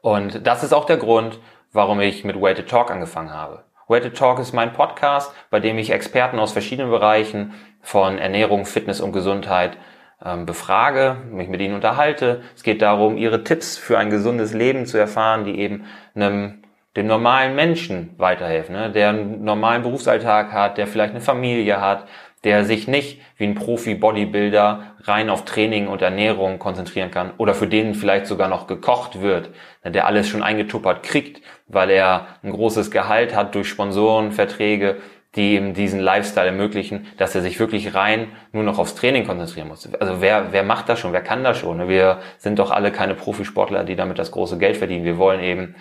Und 0.01 0.47
das 0.47 0.63
ist 0.63 0.75
auch 0.75 0.85
der 0.85 0.99
Grund, 0.99 1.39
warum 1.73 2.01
ich 2.01 2.25
mit 2.25 2.41
Weighted 2.41 2.69
Talk 2.69 2.91
angefangen 2.91 3.33
habe. 3.33 3.64
Weighted 3.87 4.17
Talk 4.17 4.39
ist 4.39 4.53
mein 4.53 4.73
Podcast, 4.73 5.35
bei 5.51 5.61
dem 5.61 5.77
ich 5.79 5.91
Experten 5.91 6.39
aus 6.39 6.53
verschiedenen 6.53 6.91
Bereichen 6.91 7.55
von 7.83 8.19
Ernährung, 8.19 8.65
Fitness 8.65 9.01
und 9.01 9.13
Gesundheit 9.13 9.77
ähm, 10.25 10.47
befrage, 10.47 11.17
mich 11.31 11.49
mit 11.49 11.61
ihnen 11.61 11.75
unterhalte. 11.75 12.43
Es 12.57 12.63
geht 12.63 12.81
darum, 12.81 13.19
ihre 13.19 13.45
Tipps 13.45 13.77
für 13.77 13.99
ein 13.99 14.11
gesundes 14.11 14.55
Leben 14.55 14.87
zu 14.87 14.97
erfahren, 14.97 15.45
die 15.45 15.59
eben 15.59 15.85
einem 16.15 16.63
dem 16.97 17.07
normalen 17.09 17.57
Menschen 17.57 18.15
weiterhelfen, 18.19 18.75
ne? 18.75 18.91
der 18.91 19.09
einen 19.11 19.45
normalen 19.45 19.83
Berufsalltag 19.83 20.53
hat, 20.53 20.79
der 20.79 20.87
vielleicht 20.87 21.11
eine 21.11 21.21
Familie 21.21 21.81
hat, 21.81 22.07
der 22.45 22.65
sich 22.65 22.87
nicht 22.87 23.21
wie 23.37 23.45
ein 23.45 23.55
Profi-Bodybuilder 23.55 24.95
rein 25.03 25.31
auf 25.31 25.45
Training 25.45 25.89
und 25.89 26.03
Ernährung 26.03 26.59
konzentrieren 26.59 27.11
kann 27.11 27.33
oder 27.39 27.55
für 27.55 27.67
den 27.67 27.95
vielleicht 27.95 28.27
sogar 28.27 28.49
noch 28.49 28.67
gekocht 28.67 29.21
wird, 29.21 29.51
der 29.85 30.07
alles 30.07 30.29
schon 30.29 30.43
eingetuppert 30.43 31.03
kriegt, 31.03 31.43
weil 31.67 31.91
er 31.91 32.27
ein 32.43 32.53
großes 32.53 32.91
Gehalt 32.91 33.35
hat 33.35 33.55
durch 33.55 33.69
Sponsoren, 33.69 34.33
Verträge, 34.33 34.99
die 35.37 35.57
ihm 35.57 35.75
diesen 35.75 35.99
Lifestyle 35.99 36.47
ermöglichen, 36.47 37.07
dass 37.17 37.35
er 37.35 37.43
sich 37.43 37.59
wirklich 37.59 37.95
rein 37.95 38.29
nur 38.53 38.63
noch 38.63 38.79
aufs 38.79 38.95
Training 38.95 39.27
konzentrieren 39.27 39.69
muss. 39.69 39.89
Also 39.99 40.21
wer, 40.21 40.53
wer 40.53 40.63
macht 40.63 40.89
das 40.89 41.01
schon? 41.01 41.13
Wer 41.13 41.23
kann 41.23 41.43
das 41.43 41.59
schon? 41.59 41.89
Wir 41.89 42.21
sind 42.39 42.59
doch 42.61 42.71
alle 42.71 42.93
keine 42.93 43.15
Profisportler, 43.15 43.83
die 43.83 43.97
damit 43.97 44.19
das 44.19 44.31
große 44.31 44.59
Geld 44.59 44.77
verdienen. 44.77 45.05
Wir 45.05 45.19
wollen 45.19 45.41
eben 45.41 45.75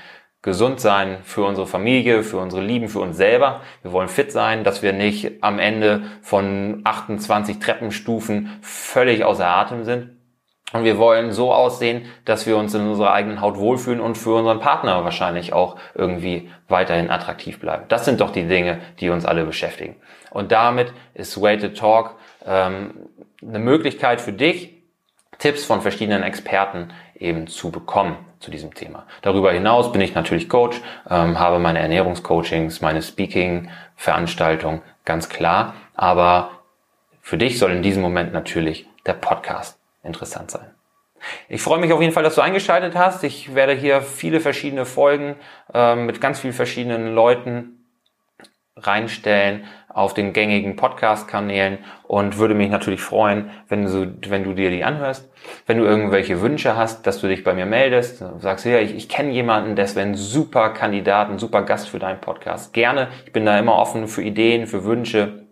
gesund 0.43 0.81
sein 0.81 1.17
für 1.23 1.45
unsere 1.45 1.65
Familie, 1.65 2.21
für 2.21 2.37
unsere 2.37 2.61
Lieben, 2.61 2.89
für 2.89 2.99
uns 2.99 3.17
selber. 3.17 3.61
Wir 3.81 3.93
wollen 3.93 4.09
fit 4.09 4.31
sein, 4.31 4.63
dass 4.63 4.83
wir 4.83 4.93
nicht 4.93 5.41
am 5.41 5.57
Ende 5.57 6.03
von 6.21 6.81
28 6.83 7.59
Treppenstufen 7.59 8.59
völlig 8.61 9.23
außer 9.23 9.47
Atem 9.47 9.85
sind. 9.85 10.09
Und 10.73 10.83
wir 10.83 10.97
wollen 10.97 11.31
so 11.31 11.53
aussehen, 11.53 12.05
dass 12.25 12.45
wir 12.45 12.57
uns 12.57 12.73
in 12.73 12.81
unserer 12.81 13.13
eigenen 13.13 13.41
Haut 13.41 13.57
wohlfühlen 13.57 14.01
und 14.01 14.17
für 14.17 14.35
unseren 14.35 14.59
Partner 14.59 15.03
wahrscheinlich 15.03 15.53
auch 15.53 15.77
irgendwie 15.93 16.49
weiterhin 16.67 17.09
attraktiv 17.09 17.59
bleiben. 17.59 17.85
Das 17.87 18.05
sind 18.05 18.19
doch 18.21 18.31
die 18.31 18.47
Dinge, 18.47 18.81
die 18.99 19.09
uns 19.09 19.25
alle 19.25 19.45
beschäftigen. 19.45 19.95
Und 20.31 20.51
damit 20.51 20.91
ist 21.13 21.39
Weighted 21.41 21.77
Talk 21.77 22.15
ähm, 22.45 22.91
eine 23.41 23.59
Möglichkeit 23.59 24.19
für 24.19 24.33
dich, 24.33 24.73
Tipps 25.37 25.63
von 25.63 25.81
verschiedenen 25.81 26.23
Experten 26.23 26.89
eben 27.15 27.47
zu 27.47 27.69
bekommen 27.69 28.17
zu 28.43 28.51
diesem 28.51 28.73
Thema. 28.73 29.05
Darüber 29.21 29.51
hinaus 29.51 29.91
bin 29.91 30.01
ich 30.01 30.13
natürlich 30.13 30.49
Coach, 30.49 30.81
ähm, 31.09 31.39
habe 31.39 31.59
meine 31.59 31.79
Ernährungscoachings, 31.79 32.81
meine 32.81 33.01
Speaking-Veranstaltungen, 33.01 34.81
ganz 35.05 35.29
klar. 35.29 35.73
Aber 35.95 36.51
für 37.21 37.37
dich 37.37 37.57
soll 37.57 37.71
in 37.71 37.81
diesem 37.81 38.01
Moment 38.01 38.33
natürlich 38.33 38.87
der 39.05 39.13
Podcast 39.13 39.79
interessant 40.03 40.51
sein. 40.51 40.69
Ich 41.47 41.61
freue 41.61 41.79
mich 41.79 41.93
auf 41.93 42.01
jeden 42.01 42.11
Fall, 42.11 42.23
dass 42.23 42.35
du 42.35 42.41
eingeschaltet 42.41 42.95
hast. 42.95 43.23
Ich 43.23 43.55
werde 43.55 43.73
hier 43.73 44.01
viele 44.01 44.41
verschiedene 44.41 44.85
Folgen 44.85 45.37
äh, 45.73 45.95
mit 45.95 46.19
ganz 46.19 46.41
vielen 46.41 46.53
verschiedenen 46.53 47.15
Leuten 47.15 47.85
reinstellen 48.75 49.65
auf 49.93 50.13
den 50.13 50.33
gängigen 50.33 50.75
Podcast-Kanälen 50.75 51.79
und 52.03 52.37
würde 52.37 52.55
mich 52.55 52.69
natürlich 52.69 53.01
freuen, 53.01 53.51
wenn 53.67 53.85
du, 53.85 54.13
wenn 54.27 54.43
du 54.43 54.53
dir 54.53 54.69
die 54.69 54.83
anhörst. 54.83 55.31
Wenn 55.65 55.77
du 55.77 55.85
irgendwelche 55.85 56.41
Wünsche 56.41 56.75
hast, 56.75 57.05
dass 57.05 57.19
du 57.21 57.27
dich 57.27 57.43
bei 57.43 57.53
mir 57.53 57.65
meldest, 57.65 58.23
sagst, 58.39 58.65
ja, 58.65 58.79
ich, 58.79 58.95
ich 58.95 59.09
kenne 59.09 59.31
jemanden, 59.31 59.75
der 59.75 59.93
wäre 59.95 60.07
ein 60.07 60.15
super 60.15 60.69
Kandidat, 60.69 61.29
ein 61.29 61.39
super 61.39 61.61
Gast 61.63 61.89
für 61.89 61.99
deinen 61.99 62.21
Podcast. 62.21 62.73
Gerne, 62.73 63.09
ich 63.25 63.33
bin 63.33 63.45
da 63.45 63.57
immer 63.59 63.75
offen 63.75 64.07
für 64.07 64.23
Ideen, 64.23 64.67
für 64.67 64.83
Wünsche. 64.83 65.47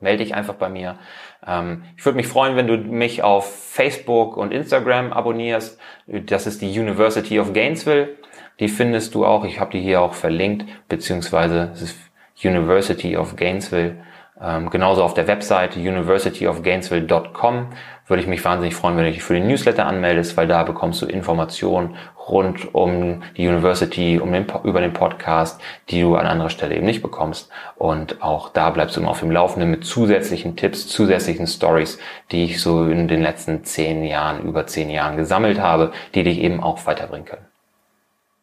Melde 0.00 0.24
dich 0.24 0.34
einfach 0.34 0.54
bei 0.54 0.68
mir. 0.68 0.98
Ähm, 1.46 1.84
ich 1.96 2.04
würde 2.04 2.16
mich 2.16 2.26
freuen, 2.26 2.56
wenn 2.56 2.66
du 2.66 2.76
mich 2.76 3.22
auf 3.22 3.50
Facebook 3.70 4.36
und 4.36 4.52
Instagram 4.52 5.12
abonnierst. 5.12 5.78
Das 6.06 6.46
ist 6.46 6.60
die 6.60 6.78
University 6.78 7.40
of 7.40 7.52
Gainesville. 7.52 8.16
Die 8.60 8.68
findest 8.68 9.14
du 9.14 9.24
auch. 9.24 9.44
Ich 9.44 9.60
habe 9.60 9.70
die 9.72 9.80
hier 9.80 10.00
auch 10.00 10.14
verlinkt, 10.14 10.66
beziehungsweise 10.88 11.70
es 11.74 11.82
ist 11.82 12.05
University 12.42 13.16
of 13.16 13.36
Gainesville. 13.36 13.96
Ähm, 14.40 14.68
genauso 14.68 15.02
auf 15.02 15.14
der 15.14 15.26
Webseite 15.28 15.80
universityofgainesville.com 15.80 17.68
würde 18.06 18.22
ich 18.22 18.28
mich 18.28 18.44
wahnsinnig 18.44 18.74
freuen, 18.74 18.96
wenn 18.96 19.06
du 19.06 19.12
dich 19.12 19.22
für 19.22 19.34
den 19.34 19.48
Newsletter 19.48 19.86
anmeldest, 19.86 20.36
weil 20.36 20.46
da 20.46 20.62
bekommst 20.62 21.02
du 21.02 21.06
Informationen 21.06 21.96
rund 22.28 22.74
um 22.74 23.22
die 23.36 23.48
University, 23.48 24.20
um 24.20 24.32
den, 24.32 24.46
über 24.64 24.80
den 24.80 24.92
Podcast, 24.92 25.60
die 25.88 26.02
du 26.02 26.16
an 26.16 26.26
anderer 26.26 26.50
Stelle 26.50 26.76
eben 26.76 26.86
nicht 26.86 27.02
bekommst. 27.02 27.50
Und 27.76 28.22
auch 28.22 28.50
da 28.50 28.70
bleibst 28.70 28.96
du 28.96 29.00
immer 29.00 29.10
auf 29.10 29.20
dem 29.20 29.30
Laufenden 29.30 29.70
mit 29.70 29.84
zusätzlichen 29.84 30.56
Tipps, 30.56 30.86
zusätzlichen 30.86 31.46
Stories, 31.46 31.98
die 32.30 32.44
ich 32.44 32.60
so 32.60 32.84
in 32.84 33.08
den 33.08 33.22
letzten 33.22 33.64
zehn 33.64 34.04
Jahren, 34.04 34.42
über 34.42 34.66
zehn 34.66 34.90
Jahren 34.90 35.16
gesammelt 35.16 35.60
habe, 35.60 35.92
die 36.14 36.24
dich 36.24 36.38
eben 36.38 36.62
auch 36.62 36.84
weiterbringen 36.86 37.26
können. 37.26 37.46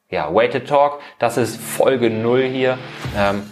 Ja, 0.09 0.33
Weighted 0.33 0.67
Talk, 0.67 0.99
das 1.19 1.37
ist 1.37 1.59
Folge 1.59 2.09
null 2.09 2.43
hier. 2.43 2.77
Ähm, 3.17 3.43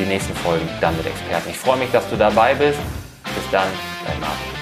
die 0.00 0.06
nächsten 0.06 0.34
Folgen 0.36 0.68
dann 0.80 0.96
mit 0.96 1.06
Experten. 1.06 1.50
Ich 1.50 1.58
freue 1.58 1.78
mich, 1.78 1.90
dass 1.90 2.08
du 2.08 2.16
dabei 2.16 2.54
bist. 2.54 2.78
Bis 3.24 3.50
dann, 3.52 3.68
dein 4.06 4.18
Martin. 4.20 4.59